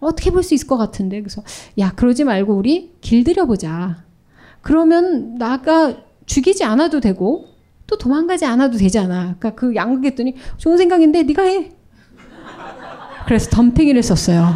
[0.00, 1.20] 어떻게 볼 수 있을 것 같은데.
[1.20, 1.42] 그래서,
[1.78, 4.03] 야, 그러지 말고 우리 길들여보자.
[4.64, 5.94] 그러면 나가
[6.24, 7.44] 죽이지 않아도 되고
[7.86, 9.36] 또 도망가지 않아도 되잖아.
[9.38, 11.70] 그러니까 그 양극했더니 좋은 생각인데 네가 해.
[13.26, 14.54] 그래서 덤탱이를 썼어요.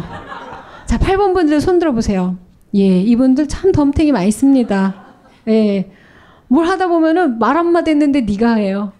[0.87, 2.37] 자, 8번 분들 손 들어보세요.
[2.75, 5.05] 예, 이분들 참 덤탱이 많이 씁니다.
[5.47, 5.91] 예.
[6.47, 8.91] 뭘 하다 보면은 말 한마디 했는데 네가 해요.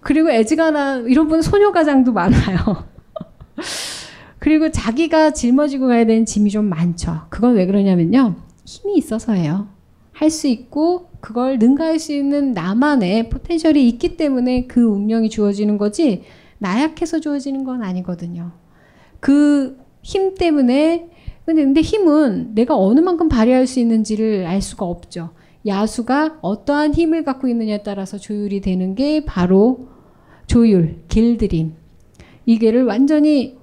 [0.00, 2.84] 그리고 애지간한 이런 분 소녀가장도 많아요.
[4.38, 7.22] 그리고 자기가 짊어지고 가야 되는 짐이 좀 많죠.
[7.30, 8.36] 그건 왜 그러냐면요.
[8.64, 9.75] 힘이 있어서예요.
[10.18, 16.22] 할 수 있고 그걸 능가할 수 있는 나만의 포텐셜이 있기 때문에 그 운명이 주어지는 거지
[16.58, 18.52] 나약해서 주어지는 건 아니거든요.
[19.20, 21.10] 그 힘 때문에
[21.44, 25.30] 근데, 근데 힘은 내가 어느 만큼 발휘할 수 있는지를 알 수가 없죠.
[25.66, 29.88] 야수가 어떠한 힘을 갖고 있느냐에 따라서 조율이 되는 게 바로
[30.46, 31.74] 조율, 길들임.
[32.46, 33.58] 이게를 완전히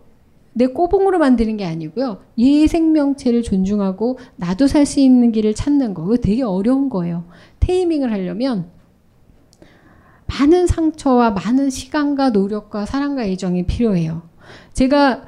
[0.53, 2.19] 내 꼬봉으로 만드는 게 아니고요.
[2.39, 6.03] 얘 생명체를 존중하고 나도 살 수 있는 길을 찾는 거.
[6.03, 7.25] 그거 되게 어려운 거예요.
[7.59, 8.69] 테이밍을 하려면
[10.27, 14.23] 많은 상처와 많은 시간과 노력과 사랑과 애정이 필요해요.
[14.73, 15.23] 제가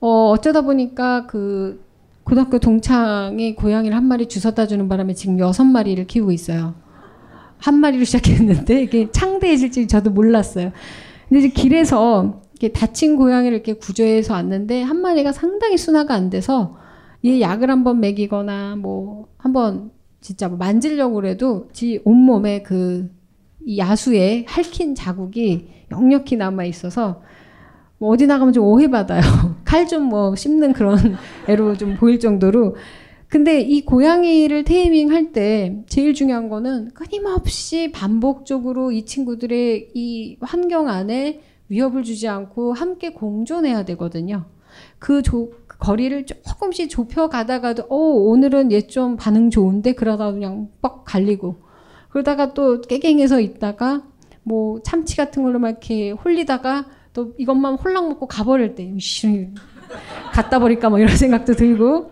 [0.00, 1.84] 어, 어쩌다 보니까 그
[2.24, 6.74] 고등학교 동창이 고양이를 한 마리 주워다 주는 바람에 지금 여섯 마리를 키우고 있어요.
[7.58, 10.72] 한 마리로 시작했는데 이게 창대해질지 저도 몰랐어요.
[11.28, 16.76] 근데 이제 길에서 이렇게 다친 고양이를 이렇게 구조해서 왔는데 한 마리가 상당히 순화가 안 돼서
[17.24, 19.90] 얘 약을 한번 먹이거나 뭐 한번
[20.20, 23.10] 진짜 뭐 만지려고 그래도 지 온몸에 그
[23.78, 27.22] 야수에 핥힌 자국이 역력히 남아 있어서
[27.98, 29.20] 뭐 어디 나가면 좀 오해받아요.
[29.64, 31.16] 칼 좀 뭐 씹는 그런
[31.48, 32.76] 애로 좀 보일 정도로.
[33.28, 40.88] 근데 이 고양이를 테이밍 할 때 제일 중요한 거는 끊임없이 반복적으로 이 친구들의 이 환경
[40.88, 41.40] 안에
[41.70, 44.44] 위협을 주지 않고 함께 공존해야 되거든요.
[44.98, 49.94] 그 조, 거리를 조금씩 좁혀 가다가도, 어, 오늘은 얘 좀 반응 좋은데?
[49.94, 51.56] 그러다 그냥 뻑 갈리고.
[52.10, 54.02] 그러다가 또 깨갱해서 있다가,
[54.42, 58.92] 뭐 참치 같은 걸로 막 이렇게 홀리다가 또 이것만 홀랑 먹고 가버릴 때,
[60.32, 62.10] 갖다 버릴까 뭐 이런 생각도 들고,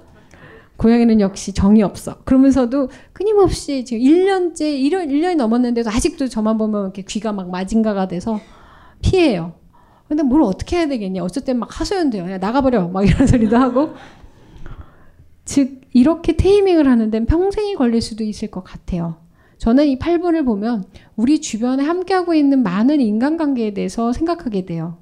[0.77, 2.19] 고양이는 역시 정이 없어.
[2.25, 8.39] 그러면서도 끊임없이 지금 1년째, 1년, 1년이 넘었는데도 아직도 저만 보면 이렇게 귀가 막 마징가가 돼서
[9.03, 9.55] 피해요.
[10.09, 11.23] 근데 뭘 어떻게 해야 되겠냐.
[11.23, 12.31] 어쨌든 막 하소연돼요.
[12.31, 12.89] 야, 나가버려.
[12.89, 13.95] 막 이런 소리도 하고.
[15.45, 19.17] 즉, 이렇게 테이밍을 하는 데는 평생이 걸릴 수도 있을 것 같아요.
[19.59, 20.85] 저는 이 8번을 보면
[21.17, 24.99] 우리 주변에 함께하고 있는 많은 인간관계에 대해서 생각하게 돼요.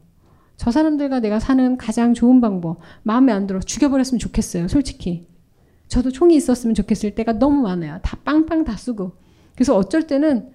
[0.57, 4.69] 저 사람들과 내가 사는 가장 좋은 방법 마음에 안 들어 죽여버렸으면 좋겠어요.
[4.69, 5.29] 솔직히
[5.89, 7.99] 저도 총이 있었으면 좋겠을 때가 너무 많아요.
[8.03, 9.13] 다 빵빵 다 쓰고
[9.55, 10.51] 그래서 어쩔 때는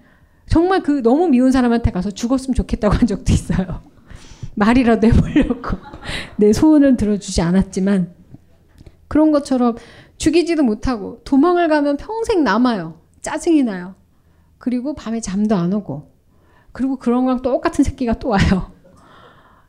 [0.52, 3.80] 정말 그 너무 미운 사람한테 가서 죽었으면 좋겠다고 한 적도 있어요.
[4.54, 5.78] 말이라도 해보려고
[6.36, 8.12] 내 소원을 들어주지 않았지만
[9.08, 9.76] 그런 것처럼
[10.18, 13.00] 죽이지도 못하고 도망을 가면 평생 남아요.
[13.22, 13.94] 짜증이 나요.
[14.58, 16.10] 그리고 밤에 잠도 안 오고
[16.72, 18.72] 그리고 그런 거랑 똑같은 새끼가 또 와요.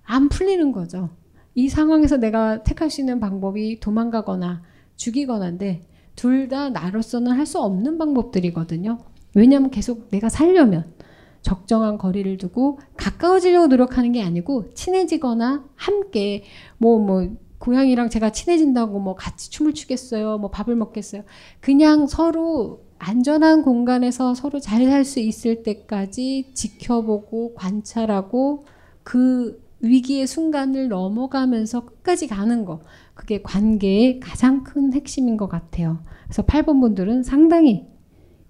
[0.03, 1.11] 안 풀리는 거죠.
[1.55, 4.63] 이 상황에서 내가 택할 수 있는 방법이 도망가거나
[4.97, 9.12] 죽이거나인데 둘 다 나로서는 할 수 없는 방법들이거든요.
[9.35, 10.93] 왜냐하면 계속 내가 살려면
[11.41, 16.43] 적정한 거리를 두고 가까워지려고 노력하는 게 아니고 친해지거나 함께
[16.77, 20.37] 뭐뭐 뭐 고양이랑 제가 친해진다고 뭐 같이 춤을 추겠어요.
[20.37, 21.23] 뭐 밥을 먹겠어요.
[21.61, 28.65] 그냥 서로 안전한 공간에서 서로 잘 살 수 있을 때까지 지켜보고 관찰하고
[29.03, 32.81] 그 위기의 순간을 넘어가면서 끝까지 가는 거.
[33.13, 36.03] 그게 관계의 가장 큰 핵심인 것 같아요.
[36.25, 37.85] 그래서 8번 분들은 상당히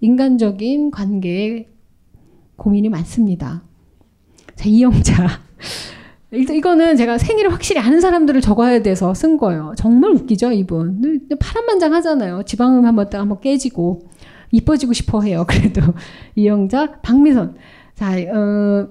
[0.04, 1.68] 인간적인 관계에
[2.56, 3.62] 고민이 많습니다.
[4.54, 5.40] 자, 이영자.
[6.30, 9.72] 이거는 제가 생일을 확실히 아는 사람들을 적어야 돼서 쓴 거예요.
[9.78, 11.26] 정말 웃기죠, 이분.
[11.40, 12.42] 파란만장 하잖아요.
[12.42, 14.10] 지방음 한번 딱 한번 깨지고
[14.50, 15.46] 이뻐지고 싶어 해요.
[15.48, 15.80] 그래도
[16.34, 17.56] 이영자, 박미선.
[17.94, 18.88] 자, 어,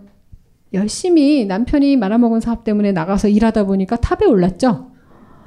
[0.74, 4.92] 열심히 남편이 말아먹은 사업 때문에 나가서 일하다 보니까 탑에 올랐죠.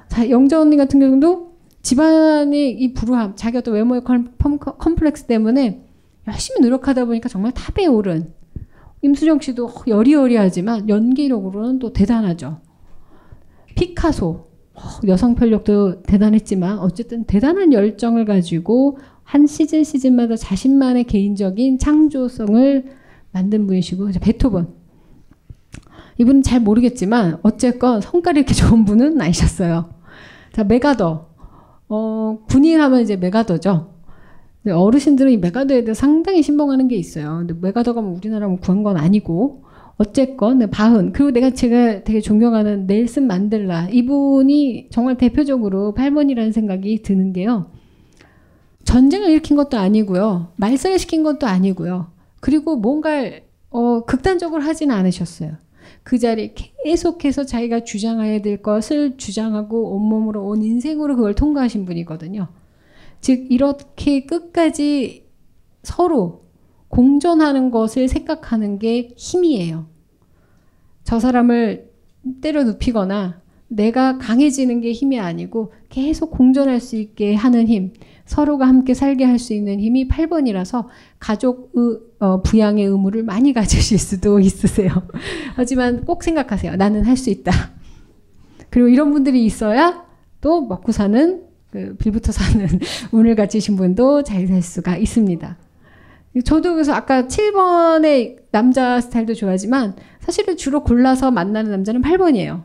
[0.09, 1.46] 자, 영자 언니 같은 경우도
[1.87, 5.85] 집안의 이 불우함, 자기 어떤 외모의 컴플렉스 때문에
[6.27, 8.33] 열심히 노력하다 보니까 정말 탑에 오른
[9.03, 12.59] 임수정 씨도 여리여리하지만 연기력으로는 또 대단하죠.
[13.77, 14.49] 피카소
[15.07, 22.85] 여성 편력도 대단했지만 어쨌든 대단한 열정을 가지고 한 시즌 시즌마다 자신만의 개인적인 창조성을
[23.31, 24.67] 만든 분이시고 베토벤
[26.19, 29.95] 이분은 잘 모르겠지만 어쨌건 성깔이 이렇게 좋은 분은 아니셨어요.
[30.53, 31.36] 자 메가더
[31.89, 33.95] 어, 군인 하면 이제 메가더죠.
[34.69, 37.39] 어르신들은 이 메가더에 대해 상당히 신봉하는 게 있어요.
[37.39, 39.65] 근데 메가더가 뭐 우리나라 뭐 구한 건 아니고
[39.97, 47.03] 어쨌건 네, 바흔 그리고 내가 제가 되게 존경하는 넬슨 만델라 이분이 정말 대표적으로 8번이라는 생각이
[47.03, 47.71] 드는 게요.
[48.85, 50.53] 전쟁을 일으킨 것도 아니고요.
[50.57, 52.09] 말썽을 시킨 것도 아니고요.
[52.41, 53.11] 그리고 뭔가
[53.71, 55.53] 어, 극단적으로 하지는 않으셨어요.
[56.07, 56.55] 그 자리에
[56.85, 62.47] 계속해서 자기가 주장해야 될 것을 주장하고 온몸으로 온 인생으로 그걸 통과하신 분이거든요.
[63.21, 65.27] 즉 이렇게 끝까지
[65.83, 66.45] 서로
[66.87, 69.89] 공존하는 것을 생각하는 게 힘이에요.
[71.03, 71.91] 저 사람을
[72.41, 77.95] 때려 눕히거나 내가 강해지는 게 힘이 아니고 계속 공존할 수 있게 하는 힘,
[78.27, 80.87] 서로가 함께 살게 할 수 있는 힘이 8번이라서
[81.19, 84.91] 가족 의, 어, 부양의 의무를 많이 가지실 수도 있으세요.
[85.55, 86.77] 하지만 꼭 생각하세요.
[86.77, 87.53] 나는 할 수 있다.
[88.71, 90.05] 그리고 이런 분들이 있어야
[90.41, 92.67] 또 먹고 사는 그 빌부터 사는
[93.13, 95.57] 운을 가지신 분도 잘 살 수가 있습니다.
[96.45, 102.65] 저도 그래서 아까 7번의 남자 스타일도 좋아하지만 사실은 주로 골라서 만나는 남자는 8번이에요.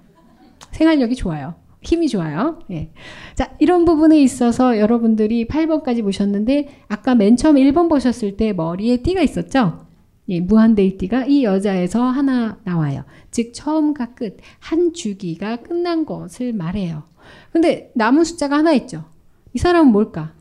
[0.72, 1.56] 생활력이 좋아요.
[1.82, 2.60] 힘이 좋아요.
[2.72, 2.92] 예.
[3.36, 9.22] 자, 이런 부분에 있어서 여러분들이 8번까지 보셨는데 아까 맨 처음 1번 보셨을 때 머리에 띠가
[9.22, 9.88] 있었죠?
[10.30, 13.04] 예, 무한대의 띠가 이 여자에서 하나 나와요.
[13.32, 17.04] 즉 처음과 끝, 한 주기가 끝난 것을 말해요.
[17.52, 19.06] 근데 남은 숫자가 하나 있죠.
[19.54, 20.34] 이 사람은 뭘까?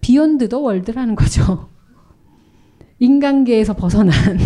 [0.00, 1.70] beyond the world라는 거죠.
[2.98, 4.12] 인간계에서 벗어난.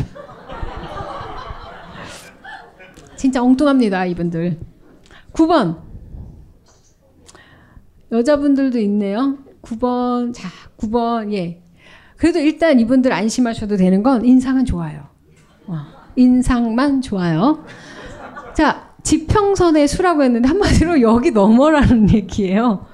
[3.16, 4.69] 진짜 엉뚱합니다, 이분들.
[5.32, 5.78] 9번.
[8.12, 9.38] 여자분들도 있네요.
[9.62, 10.34] 9번.
[10.34, 11.32] 자, 9번.
[11.32, 11.62] 예.
[12.16, 15.04] 그래도 일단 이분들 안심하셔도 되는 건 인상은 좋아요.
[15.66, 15.76] 어,
[16.16, 17.64] 인상만 좋아요.
[18.54, 22.86] 자, 지평선의 수라고 했는데 한마디로 여기 넘어라는 얘기예요.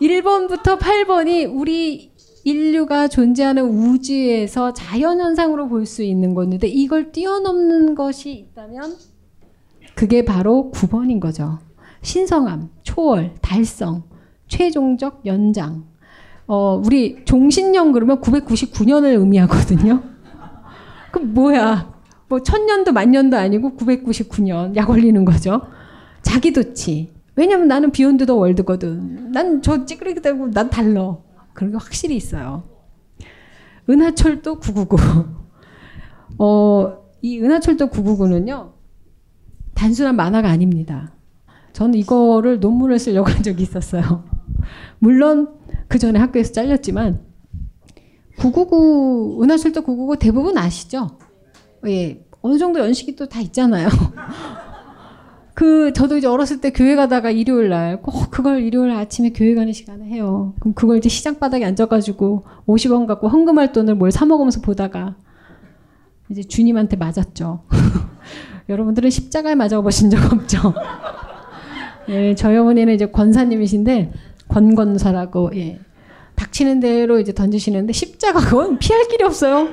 [0.00, 2.12] 1번부터 8번이 우리
[2.44, 8.96] 인류가 존재하는 우주에서 자연현상으로 볼 수 있는 건데 이걸 뛰어넘는 것이 있다면
[9.98, 11.58] 그게 바로 9번인 거죠.
[12.02, 14.04] 신성함, 초월, 달성,
[14.46, 15.86] 최종적 연장.
[16.46, 20.00] 어, 우리 종신령 그러면 999년을 의미하거든요.
[21.10, 21.98] 그럼 뭐야?
[22.28, 25.62] 뭐 천년도 만년도 아니고 999년 약 올리는 거죠.
[26.22, 27.12] 자기 도치.
[27.34, 29.32] 왜냐면 나는 비욘드 더 월드거든.
[29.32, 31.24] 난 저 찌그리기 되고 난 달러.
[31.54, 32.62] 그런 게 확실히 있어요.
[33.90, 34.96] 은하철도 999.
[36.38, 38.77] 어, 이 은하철도 999는요.
[39.78, 41.12] 단순한 만화가 아닙니다.
[41.72, 44.24] 저는 이거를 논문을 쓰려고 한 적이 있었어요.
[44.98, 45.48] 물론
[45.86, 47.20] 그 전에 학교에서 잘렸지만
[48.40, 51.18] 999 은하철도 999 대부분 아시죠?
[51.86, 52.24] 예.
[52.42, 53.88] 어느 정도 연식이 또 다 있잖아요.
[55.54, 59.72] 그 저도 이제 어렸을 때 교회 가다가 일요일 날 꼭 그걸 일요일 아침에 교회 가는
[59.72, 60.54] 시간에 해요.
[60.60, 65.16] 그럼 그걸 이제 시장 바닥에 앉아가지고 50원 갖고 헌금할 돈을 뭘 사 먹으면서 보다가
[66.30, 67.64] 이제 주님한테 맞았죠.
[68.68, 70.74] 여러분들은 십자가에 맞아 보신 적 없죠?
[72.08, 74.12] 예, 저희 어머니는 이제 권사님이신데
[74.48, 75.80] 권권사라고 예.
[76.34, 79.68] 닥치는 대로 이제 던지시는데 십자가 그건 피할 길이 없어요.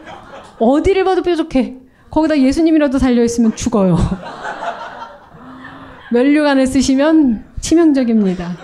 [0.59, 1.77] 어디를 봐도 뾰족해.
[2.09, 3.97] 거기다 예수님이라도 달려 있으면 죽어요.
[6.11, 8.57] 면류관을 쓰시면 치명적입니다.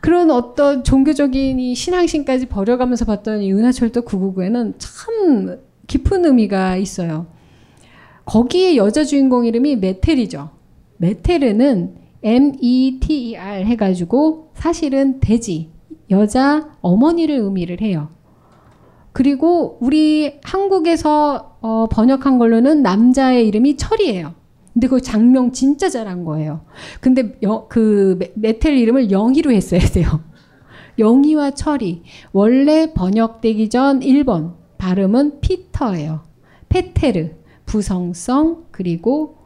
[0.00, 5.58] 그런 어떤 종교적인 이 신앙심까지 버려가면서 봤던 이 은하철도 999에는 참
[5.90, 7.26] 깊은 의미가 있어요.
[8.24, 10.50] 거기에 여자 주인공 이름이 메텔이죠.
[10.98, 15.72] 메테르는 M-E-T-E-R 해가지고 사실은 돼지,
[16.10, 18.08] 여자 어머니를 의미를 해요.
[19.10, 24.34] 그리고 우리 한국에서 어, 번역한 걸로는 남자의 이름이 철이에요.
[24.72, 26.60] 근데 그 장명 진짜 잘한 거예요.
[27.00, 30.20] 근데 여, 그 메텔 이름을 영희로 했어야 돼요.
[31.00, 36.22] 영희와 철이 원래 번역되기 전 1번 발음은 피터예요.
[36.70, 37.30] 페테르
[37.66, 39.36] 부성성 그리고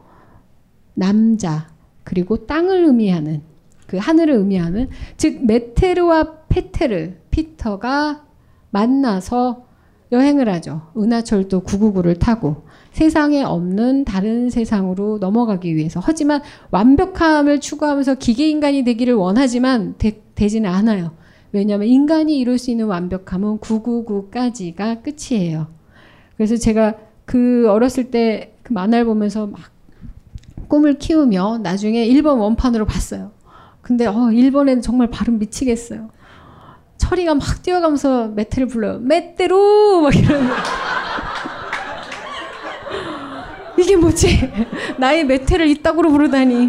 [0.93, 1.67] 남자
[2.03, 3.41] 그리고 땅을 의미하는
[3.85, 8.23] 그 하늘을 의미하는 즉 메테르와 페테르 피터가
[8.71, 9.65] 만나서
[10.11, 10.83] 여행을 하죠.
[10.97, 12.63] 은하철도 999를 타고
[12.93, 15.99] 세상에 없는 다른 세상으로 넘어가기 위해서.
[16.01, 21.11] 하지만 완벽함을 추구하면서 기계 인간이 되기를 원하지만 되, 지는 않아요.
[21.55, 25.67] 왜냐하면 인간이 이룰 수 있는 완벽함은 999까지가 끝이에요.
[26.37, 26.95] 그래서 제가
[27.25, 29.61] 그 어렸을 때 그 만화를 보면서 막
[30.67, 33.31] 꿈을 키우며 나중에 일본 원판으로 봤어요.
[33.81, 36.09] 근데 어, 일본에는 정말 발음 미치겠어요.
[36.97, 38.97] 철이가 막 뛰어가면서 메테를 불러요.
[38.99, 40.49] 메테로 막 이러는.
[43.77, 44.51] 이게 뭐지?
[44.97, 46.67] 나의 메테를 이따구로 부르다니.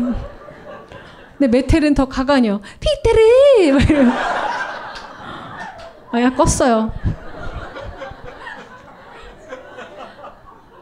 [1.39, 2.61] 근데 메텔은 더 가관이요.
[2.81, 3.73] 피테르!
[3.73, 4.13] 막 이러면.
[6.17, 6.91] 아, 야, 껐어요.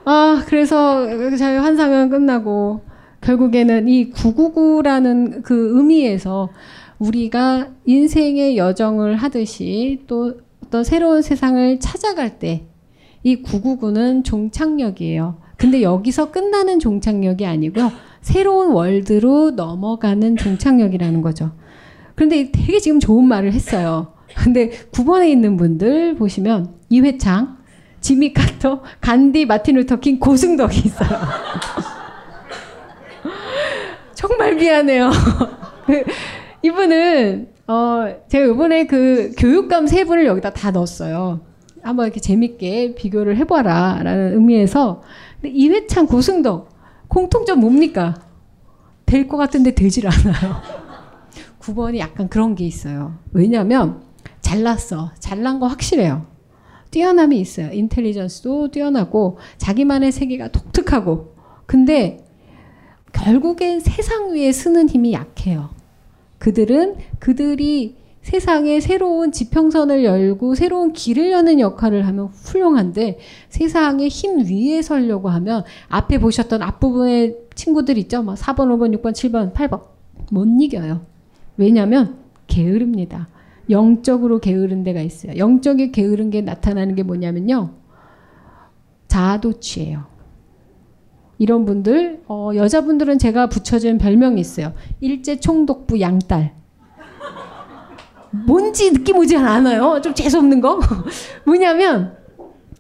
[0.05, 1.07] 아, 그래서
[1.37, 2.83] 저희 환상은 끝나고
[3.21, 6.51] 결국에는 이 999라는 그 의미에서
[6.99, 12.75] 우리가 인생의 여정을 하듯이 또 어떤 새로운 세상을 찾아갈 때
[13.25, 15.39] 이 999는 종착역이에요.
[15.57, 17.91] 근데 여기서 끝나는 종착역이 아니고요.
[18.21, 21.53] 새로운 월드로 넘어가는 종착역이라는 거죠.
[22.15, 24.14] 그런데 되게 지금 좋은 말을 했어요.
[24.43, 27.59] 근데 9번에 있는 분들 보시면 이회창,
[28.01, 31.09] 지미 카터, 간디, 마틴 루터킹, 고승덕이 있어요.
[34.15, 35.11] 정말 미안해요.
[36.63, 41.41] 이분은 어 제가 이번에 그 교육감 세 분을 여기다 다 넣었어요.
[41.83, 45.03] 한번 이렇게 재밌게 비교를 해봐라라는 의미에서
[45.41, 46.71] 근데 이회창 고승덕
[47.09, 48.15] 공통점 뭡니까?
[49.07, 50.63] 될 것 같은데 되질 않아요.
[51.61, 53.15] 9번이 약간 그런 게 있어요.
[53.33, 54.03] 왜냐하면
[54.45, 55.11] 잘났어.
[55.19, 56.27] 잘난 거 확실해요.
[56.91, 57.73] 뛰어남이 있어요.
[57.73, 61.35] 인텔리전스도 뛰어나고 자기만의 세계가 독특하고
[61.67, 62.25] 근데
[63.13, 65.71] 결국엔 세상 위에 쓰는 힘이 약해요.
[66.39, 73.19] 그들은 그들이 세상에 새로운 지평선을 열고 새로운 길을 여는 역할을 하면 훌륭한데
[73.49, 78.23] 세상의 힘 위에 서려고 하면 앞에 보셨던 앞부분의 친구들 있죠?
[78.23, 79.83] 막 4번, 5번, 6번, 7번, 8번.
[80.31, 81.05] 못 이겨요.
[81.57, 82.17] 왜냐면
[82.47, 83.29] 게으릅니다.
[83.71, 85.37] 영적으로 게으른 데가 있어요.
[85.37, 87.75] 영적이 게으른 게 나타나는 게 뭐냐면요.
[89.09, 90.05] 자아도취예요.
[91.39, 94.73] 이런 분들 어, 여자분들은 제가 붙여준 별명이 있어요.
[95.01, 96.55] 일제 총독부 양딸.
[98.47, 100.01] 뭔지 느낌 오지 않아요?
[100.03, 100.81] 좀 재수없는 거?
[101.47, 102.17] 뭐냐면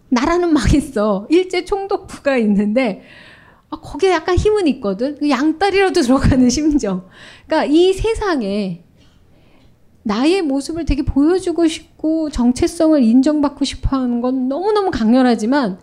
[0.09, 1.27] 나라는 망했어.
[1.31, 3.03] 일제 총독부가 있는데
[3.71, 5.17] 아, 거기에 약간 힘은 있거든.
[5.19, 7.07] 그 양딸이라도 들어가는 심정.
[7.47, 8.84] 그러니까 이 세상에
[10.05, 15.79] 나의 모습을 되게 보여주고 싶고 정체성을 인정받고 싶어 하는 건 너무너무 강렬하지만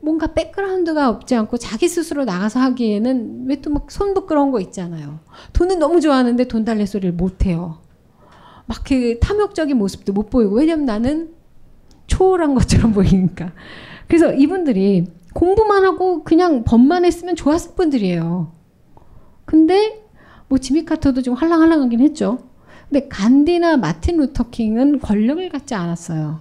[0.00, 5.20] 뭔가 백그라운드가 없지 않고 자기 스스로 나가서 하기에는 왜 또 막 손 부끄러운 거 있잖아요.
[5.54, 7.78] 돈은 너무 좋아하는데 돈 달래 소리를 못 해요.
[8.66, 11.30] 막 그 탐욕적인 모습도 못 보이고 왜냐면 나는
[12.08, 13.52] 초월한 것처럼 보이니까.
[14.06, 18.52] 그래서 이분들이 공부만 하고 그냥 법만 했으면 좋았을 분들이에요.
[19.44, 20.04] 근데
[20.48, 22.38] 뭐 지미 카터도 좀 할랑할랑하긴 했죠.
[22.88, 26.40] 근데 간디나 마틴 루터킹은 권력을 갖지 않았어요.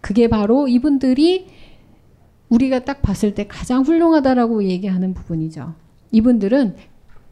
[0.00, 1.46] 그게 바로 이분들이
[2.48, 5.74] 우리가 딱 봤을 때 가장 훌륭하다라고 얘기하는 부분이죠.
[6.10, 6.76] 이분들은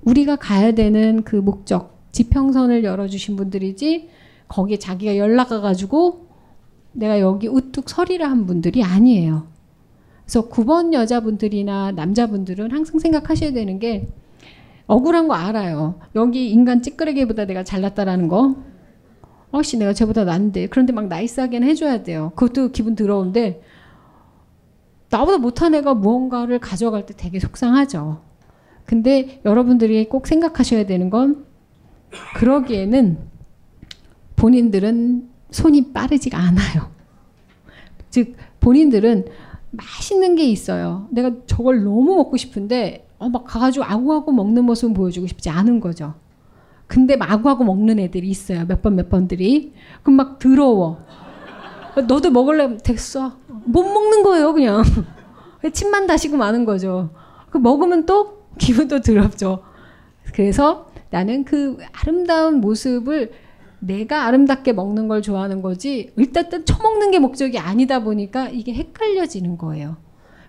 [0.02, 4.08] 우리가 가야 되는 그 목적, 지평선을 열어주신 분들이지
[4.48, 6.26] 거기에 자기가 연락 가가지고
[6.92, 9.46] 내가 여기 우뚝 서리라 한 분들이 아니에요.
[10.24, 14.08] 그래서 9번 여자분들이나 남자분들은 항상 생각하셔야 되는 게
[14.90, 16.00] 억울한 거 알아요.
[16.16, 18.56] 여기 인간 찌끄레기보다 내가 잘났다라는 거.
[19.52, 22.32] 어씨 내가 쟤보다 낫는데 그런데 막 나이스하게는 해줘야 돼요.
[22.34, 23.62] 그것도 기분 더러운데
[25.08, 28.20] 나보다 못한 애가 무언가를 가져갈 때 되게 속상하죠.
[28.84, 31.46] 근데 여러분들이 꼭 생각하셔야 되는 건
[32.34, 33.18] 그러기에는
[34.34, 36.90] 본인들은 손이 빠르지가 않아요.
[38.10, 39.26] 즉 본인들은
[39.70, 41.06] 맛있는 게 있어요.
[41.12, 46.14] 내가 저걸 너무 먹고 싶은데 어, 막 가가지고 아구아구 먹는 모습 보여주고 싶지 않은 거죠.
[46.88, 48.64] 근데 막 아구아구 먹는 애들이 있어요.
[48.66, 49.72] 몇 번 몇 번들이.
[50.02, 50.98] 그럼 막 더러워.
[52.08, 52.76] 너도 먹을래?
[52.78, 53.36] 됐어.
[53.64, 54.82] 못 먹는 거예요, 그냥.
[55.72, 57.10] 침만 다시고 마는 거죠.
[57.50, 59.62] 그 먹으면 또 기분도 더럽죠.
[60.34, 63.32] 그래서 나는 그 아름다운 모습을
[63.80, 69.96] 내가 아름답게 먹는 걸 좋아하는 거지 일단 처먹는 게 목적이 아니다 보니까 이게 헷갈려지는 거예요.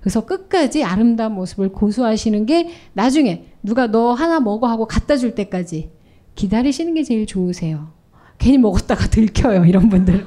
[0.02, 5.92] 그래서 끝까지 아름다운 모습을 고수하시는 게 나중에 누가 너 하나 먹어 하고 갖다 줄 때까지
[6.36, 7.90] 기다리시는 게 제일 좋으세요.
[8.38, 10.26] 괜히 먹었다가 들켜요, 이런 분들.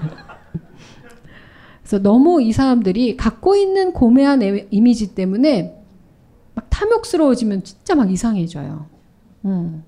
[1.83, 5.77] 그래서 너무 이 사람들이 갖고 있는 고매한 이미지 때문에
[6.55, 8.87] 막 탐욕스러워지면 진짜 막 이상해져요.
[9.45, 9.85] 음.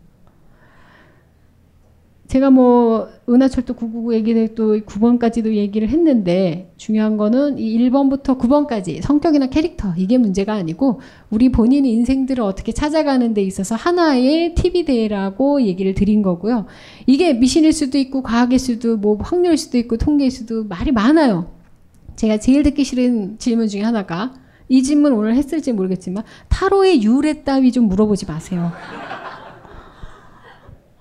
[2.28, 9.46] 제가 뭐 은하철도 999 얘기를 또 9번까지도 얘기를 했는데 중요한 거는 이 1번부터 9번까지 성격이나
[9.46, 11.00] 캐릭터 이게 문제가 아니고
[11.30, 16.66] 우리 본인의 인생들을 어떻게 찾아가는 데 있어서 하나의 팁이 되라고 얘기를 드린 거고요.
[17.06, 21.50] 이게 미신일 수도 있고 과학일 수도 뭐 확률일 수도 있고 통계일 수도 말이 많아요.
[22.16, 24.32] 제가 제일 듣기 싫은 질문 중에 하나가
[24.68, 28.72] 이 질문 오늘 했을지 모르겠지만 타로의 유래 따위 좀 물어보지 마세요.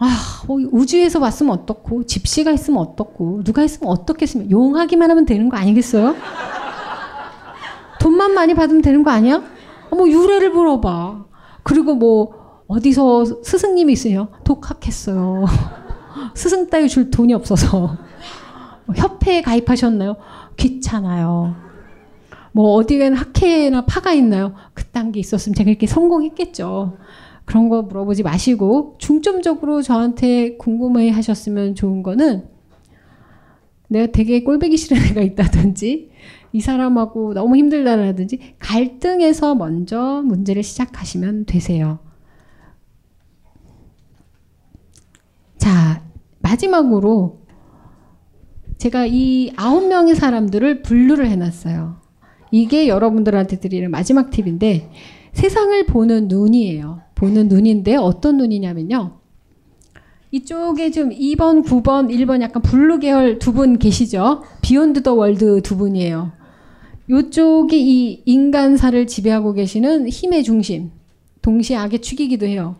[0.05, 5.57] 아, 뭐 우주에서 왔으면 어떻고, 집시가 있으면 어떻고, 누가 있으면 어떻겠으면, 용하기만 하면 되는 거
[5.57, 6.15] 아니겠어요?
[7.99, 9.37] 돈만 많이 받으면 되는 거 아니야?
[9.37, 11.25] 아, 뭐 유래를 물어봐.
[11.63, 15.45] 그리고 뭐 어디서 스승님이 있으요 독학했어요.
[16.35, 17.97] 스승 따위 줄 돈이 없어서.
[18.85, 20.17] 뭐 협회에 가입하셨나요?
[20.57, 21.55] 귀찮아요.
[22.51, 24.53] 뭐 어디에는 학회나 파가 있나요?
[24.75, 26.97] 그딴 게 있었으면 제가 이렇게 성공했겠죠.
[27.45, 32.47] 그런 거 물어보지 마시고 중점적으로 저한테 궁금해 하셨으면 좋은 거는
[33.87, 36.09] 내가 되게 꼴배기 싫은 애가 있다든지
[36.53, 41.99] 이 사람하고 너무 힘들다라든지 갈등에서 먼저 문제를 시작하시면 되세요.
[45.57, 46.03] 자,
[46.39, 47.45] 마지막으로
[48.77, 52.01] 제가 이 아홉 명의 사람들을 분류를 해놨어요.
[52.51, 54.89] 이게 여러분들한테 드리는 마지막 팁인데
[55.33, 57.04] 세상을 보는 눈이에요.
[57.15, 59.17] 보는 눈인데 어떤 눈이냐면요.
[60.31, 64.43] 이쪽에 지금 2번, 9번, 1번 약간 blue 계열 두 분 계시죠?
[64.61, 66.31] Beyond the world 두 분이에요.
[67.09, 70.91] 이쪽이 이 인간사를 지배하고 계시는 힘의 중심.
[71.41, 72.75] 동시에 악의 축이기도 해요.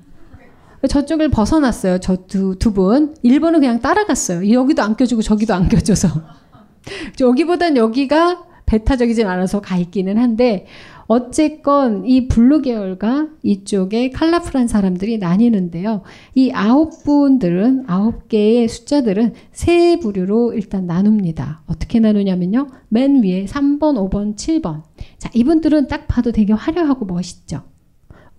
[0.90, 2.00] 저쪽을 벗어났어요.
[2.00, 3.16] 저 두 두 분.
[3.24, 4.52] 1번은 그냥 따라갔어요.
[4.52, 6.10] 여기도 안 껴주고 저기도 안 껴줘서.
[7.22, 10.66] 여기보단 여기가 배타적이진 않아서 가 있기는 한데
[11.08, 16.02] 어쨌건 이 blue 계열과 이쪽에 칼라풀한 사람들이 나뉘는데요.
[16.34, 21.64] 이 아홉 분들은 아홉 개의 숫자들은 세 부류로 일단 나눕니다.
[21.68, 22.68] 어떻게 나누냐면요.
[22.90, 24.84] 맨 위에 3번, 5번, 7번.
[25.18, 27.64] 자, 이분들은 딱 봐도 되게 화려하고 멋있죠.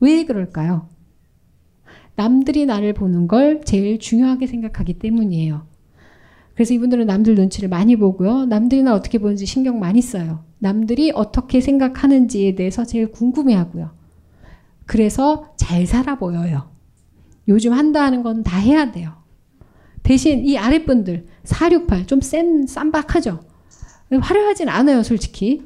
[0.01, 0.89] 왜 그럴까요?
[2.17, 5.67] 남들이 나를 보는 걸 제일 중요하게 생각하기 때문이에요.
[6.57, 8.46] 그래서 이분들은 남들 눈치를 많이 보고요.
[8.46, 10.42] 남들이 나 어떻게 보는지 신경 많이 써요.
[10.59, 13.90] 남들이 어떻게 생각하는지에 대해서 제일 궁금해 하고요.
[14.86, 16.70] 그래서 잘 살아 보여요.
[17.46, 19.12] 요즘 한다 하는 건 다 해야 돼요.
[20.02, 23.40] 대신 이 아랫분들, 468, 좀 센, 쌈박하죠?
[24.20, 25.62] 화려하진 않아요, 솔직히.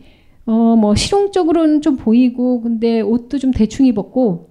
[0.46, 4.50] 어, 뭐, 실용적으로는 좀 보이고, 근데 옷도 좀 대충 입었고,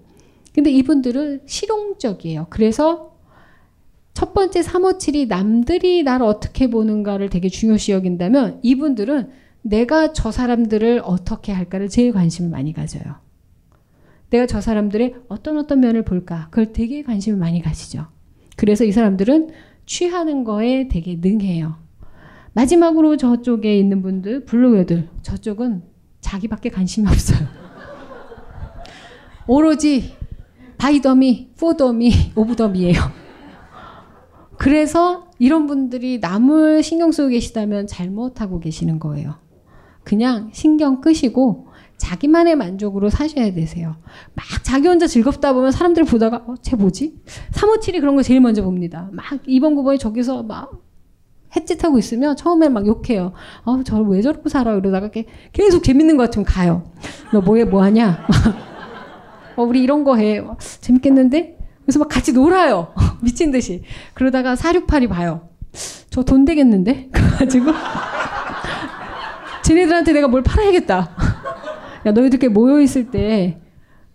[0.53, 2.47] 근데 이분들은 실용적이에요.
[2.49, 3.08] 그래서
[4.13, 9.29] 첫 번째 357이 남들이 나를 어떻게 보는가를 되게 중요시 여긴다면 이분들은
[9.61, 13.15] 내가 저 사람들을 어떻게 할까를 제일 관심을 많이 가져요.
[14.29, 18.07] 내가 저 사람들의 어떤 어떤 면을 볼까 그걸 되게 관심을 많이 가지죠.
[18.55, 19.49] 그래서 이 사람들은
[19.85, 21.75] 취하는 거에 되게 능해요.
[22.53, 25.83] 마지막으로 저쪽에 있는 분들 blue 애들 저쪽은
[26.21, 27.47] 자기밖에 관심이 없어요.
[29.47, 30.15] 오로지
[30.77, 33.28] 바이더미, 포더미, 오브더미예요.
[34.59, 39.35] 그래서 이런 분들이 남을 신경 쓰고 계시다면 잘못하고 계시는 거예요.
[40.03, 43.95] 그냥 신경 끄시고 자기만의 만족으로 사셔야 되세요.
[44.35, 47.21] 막 자기 혼자 즐겁다 보면 사람들 보다가 어, 쟤 뭐지?
[47.53, 49.07] 357이 그런 거 제일 먼저 봅니다.
[49.13, 50.71] 막 2번, 9번이 저기서 막
[51.55, 53.31] 햇짓하고 있으면 처음에 막 욕해요.
[53.63, 54.75] 어, 저를 왜 저렇게 살아?
[54.75, 55.09] 이러다가
[55.53, 56.91] 계속 재밌는 것 같으면 가요.
[57.31, 58.27] 너 뭐해, 뭐 하냐?
[59.55, 60.39] 어, 우리 이런 거 해.
[60.39, 61.58] 어, 재밌겠는데?
[61.89, 62.93] 그래서 막 같이 놀아요.
[63.21, 63.81] 미친 듯이.
[64.13, 65.49] 그러다가 468이 봐요.
[66.11, 67.09] 저 돈 되겠는데?
[67.11, 67.71] 그래가지고
[69.65, 70.95] 쟤네들한테 내가 뭘 팔아야겠다.
[72.05, 73.59] 야 너희들 이렇게 모여 있을 때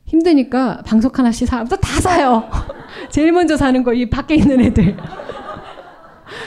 [0.06, 1.64] 힘드니까 방석 하나씩 사.
[1.64, 2.48] 다 사요.
[3.10, 4.96] 제일 먼저 사는 거 이 밖에 있는 애들.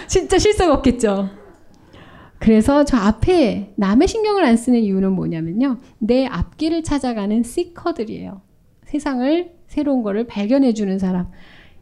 [0.07, 1.29] 진짜 실속 없겠죠.
[2.39, 5.77] 그래서 저 앞에 남의 신경을 안 쓰는 이유는 뭐냐면요.
[5.99, 8.41] 내 앞길을 찾아가는 시커들이에요.
[8.85, 11.27] 세상을 새로운 거를 발견해 주는 사람.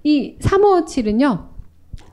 [0.03, 1.47] 이 357은요.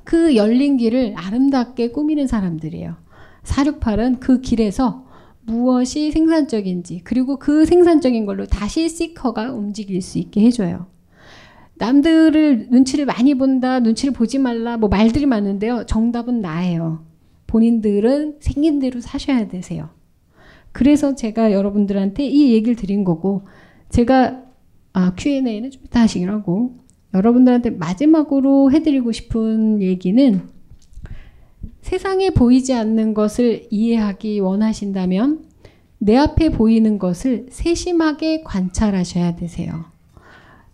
[0.04, 2.94] 그 열린 길을 아름답게 꾸미는 사람들이에요.
[3.42, 5.04] 468은 그 길에서
[5.44, 10.86] 무엇이 생산적인지 그리고 그 생산적인 걸로 다시 시커가 움직일 수 있게 해줘요.
[11.74, 15.86] 남들을 눈치를 많이 본다, 눈치를 보지 말라, 뭐 말들이 많은데요.
[15.86, 17.04] 정답은 나예요.
[17.48, 19.88] 본인들은 생긴 대로 사셔야 되세요.
[20.70, 23.42] 그래서 제가 여러분들한테 이 얘기를 드린 거고,
[23.88, 24.41] 제가
[24.93, 26.76] 아, Q&A는 좀 이따 하시기로 하고,
[27.14, 30.43] 여러분들한테 마지막으로 해드리고 싶은 얘기는
[31.82, 35.45] 세상에 보이지 않는 것을 이해하기 원하신다면
[35.99, 39.84] 내 앞에 보이는 것을 세심하게 관찰하셔야 되세요.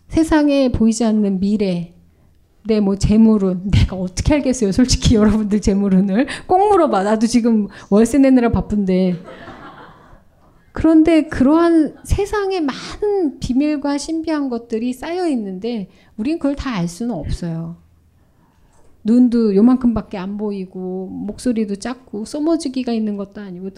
[0.08, 1.94] 세상에 보이지 않는 미래,
[2.66, 4.72] 내 뭐 재물운 내가 어떻게 알겠어요.
[4.72, 7.02] 솔직히 여러분들 재물운을 꼭 물어봐.
[7.02, 9.16] 나도 지금 월세 내느라 바쁜데.
[10.78, 17.78] 그런데 그러한 세상에 많은 비밀과 신비한 것들이 쌓여 있는데 우린 그걸 다 알 수는 없어요.
[19.02, 23.70] 눈도 요만큼밖에 안 보이고 목소리도 작고 써머지기가 있는 것도 아니고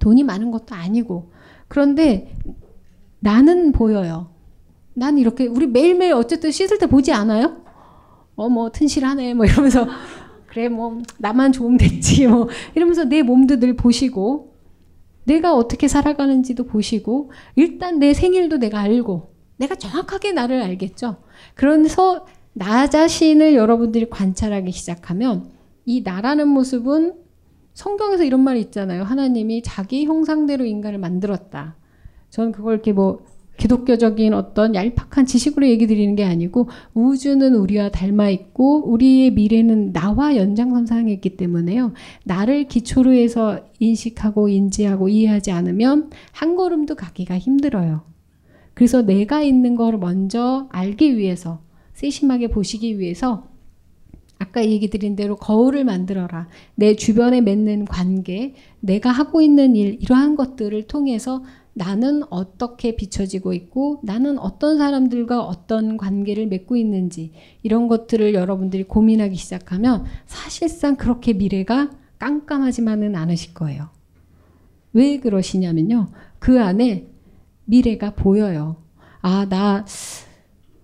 [0.00, 1.30] 돈이 많은 것도 아니고
[1.68, 2.34] 그런데
[3.20, 4.32] 나는 보여요.
[4.94, 7.58] 난 이렇게 우리 매일매일 어쨌든 씻을 때 보지 않아요?
[8.34, 9.86] 어 뭐 튼실하네 뭐 이러면서
[10.48, 14.51] 그래 뭐 나만 좋으면 됐지 뭐 이러면서 내 몸도 늘 보시고
[15.24, 21.16] 내가 어떻게 살아가는지도 보시고 일단 내 생일도 내가 알고 내가 정확하게 나를 알겠죠.
[21.54, 25.50] 그래서 나 자신을 여러분들이 관찰하기 시작하면
[25.84, 27.14] 이 나라는 모습은
[27.74, 29.04] 성경에서 이런 말이 있잖아요.
[29.04, 31.76] 하나님이 자기 형상대로 인간을 만들었다.
[32.30, 33.24] 저는 그걸 이렇게 뭐
[33.62, 40.34] 기독교적인 어떤 얄팍한 지식으로 얘기 드리는 게 아니고 우주는 우리와 닮아 있고 우리의 미래는 나와
[40.34, 41.92] 연장선상에 있기 때문에요.
[42.24, 48.02] 나를 기초로 해서 인식하고 인지하고 이해하지 않으면 한 걸음도 가기가 힘들어요.
[48.74, 51.60] 그래서 내가 있는 걸 먼저 알기 위해서
[51.94, 53.46] 세심하게 보시기 위해서
[54.38, 56.48] 아까 얘기 드린 대로 거울을 만들어라.
[56.74, 61.44] 내 주변에 맺는 관계, 내가 하고 있는 일, 이러한 것들을 통해서
[61.74, 69.36] 나는 어떻게 비춰지고 있고 나는 어떤 사람들과 어떤 관계를 맺고 있는지 이런 것들을 여러분들이 고민하기
[69.36, 73.88] 시작하면 사실상 그렇게 미래가 깜깜하지만은 않으실 거예요.
[74.92, 76.08] 왜 그러시냐면요.
[76.38, 77.06] 그 안에
[77.64, 78.76] 미래가 보여요.
[79.22, 79.84] 아, 나,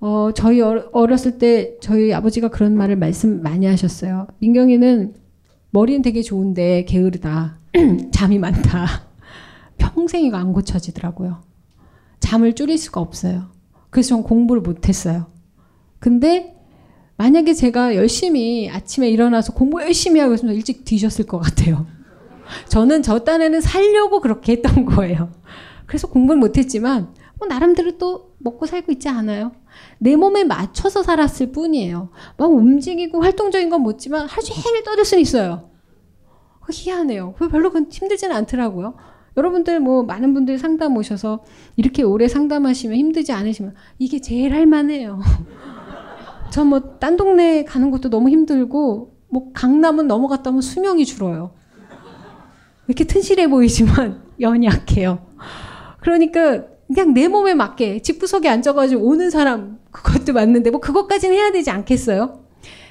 [0.00, 4.26] 어, 저희 어렸을 때 저희 아버지가 그런 말을 말씀 많이 하셨어요.
[4.38, 5.14] 민경이는
[5.70, 7.58] 머리는 되게 좋은데 게으르다.
[8.12, 9.07] 잠이 많다.
[9.78, 11.42] 평생 이거 안 고쳐지더라고요.
[12.20, 13.50] 잠을 줄일 수가 없어요.
[13.90, 15.26] 그래서 전 공부를 못했어요.
[15.98, 16.56] 근데
[17.16, 21.86] 만약에 제가 열심히 아침에 일어나서 공부 열심히 하고 있으면 일찍 뒤졌을 것 같아요.
[22.68, 25.32] 저는 저 딴에는 살려고 그렇게 했던 거예요.
[25.86, 29.52] 그래서 공부를 못했지만 뭐 나름대로 또 먹고 살고 있지 않아요.
[29.98, 32.10] 내 몸에 맞춰서 살았을 뿐이에요.
[32.36, 35.70] 막 움직이고 활동적인 건 못지만 하루 종일 떠들 수는 있어요.
[36.70, 37.34] 희한해요.
[37.34, 38.94] 별로 힘들지는 않더라고요.
[39.38, 41.44] 여러분들 뭐 많은 분들이 상담 오셔서
[41.76, 45.20] 이렇게 오래 상담하시면 힘들지 않으시면 이게 제일 할만해요.
[46.50, 51.52] 저 뭐 딴 동네 가는 것도 너무 힘들고 뭐 강남은 넘어갔다 오면 수명이 줄어요.
[52.86, 55.18] 이렇게 튼실해 보이지만 연약해요.
[56.00, 61.70] 그러니까 그냥 내 몸에 맞게 집구석에 앉아가지고 오는 사람 그것도 맞는데 뭐 그것까지는 해야 되지
[61.70, 62.44] 않겠어요?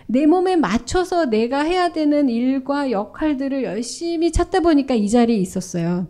[0.06, 6.07] 내 몸에 맞춰서 내가 해야 되는 일과 역할들을 열심히 찾다 보니까 이 자리에 있었어요.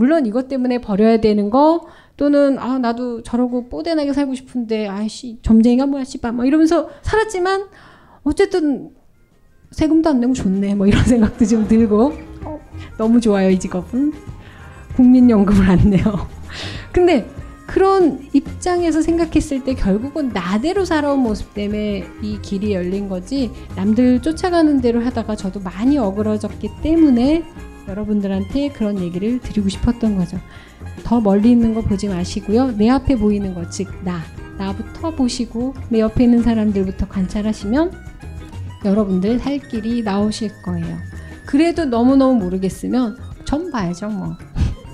[0.00, 1.86] 물론 이것 때문에 버려야 되는 거
[2.16, 7.66] 또는 아 나도 저러고 뽀대나게 살고 싶은데 아이씨 점쟁이가 뭐야 씨발 뭐 이러면서 살았지만
[8.22, 8.92] 어쨌든
[9.72, 12.14] 세금도 안 내고 좋네 뭐 이런 생각도 좀 들고.
[12.44, 12.58] 어,
[12.96, 14.14] 너무 좋아요 이 직업은.
[14.96, 16.28] 국민연금을 안 내요.
[16.92, 17.28] 근데
[17.66, 24.80] 그런 입장에서 생각했을 때 결국은 나대로 살아온 모습 때문에 이 길이 열린 거지 남들 쫓아가는
[24.80, 27.44] 대로 하다가 저도 많이 어그러졌기 때문에
[27.90, 30.38] 여러분들한테 그런 얘기를 드리고 싶었던 거죠.
[31.04, 32.72] 더 멀리 있는 거 보지 마시고요.
[32.72, 34.20] 내 앞에 보이는 것, 즉, 나.
[34.56, 37.92] 나부터 보시고 내 옆에 있는 사람들부터 관찰하시면
[38.84, 40.98] 여러분들 살 길이 나오실 거예요.
[41.46, 44.36] 그래도 너무너무 모르겠으면 전 봐야죠, 뭐.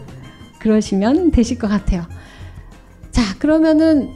[0.60, 2.06] 그러시면 되실 것 같아요.
[3.10, 4.08] 자, 그러면은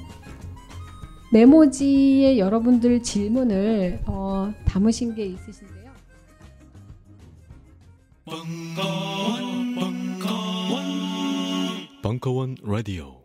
[1.33, 5.80] 메모지에 여러분들 질문을 어, 담으신 게 있으신데요.
[12.03, 13.20] 벙커원 라디오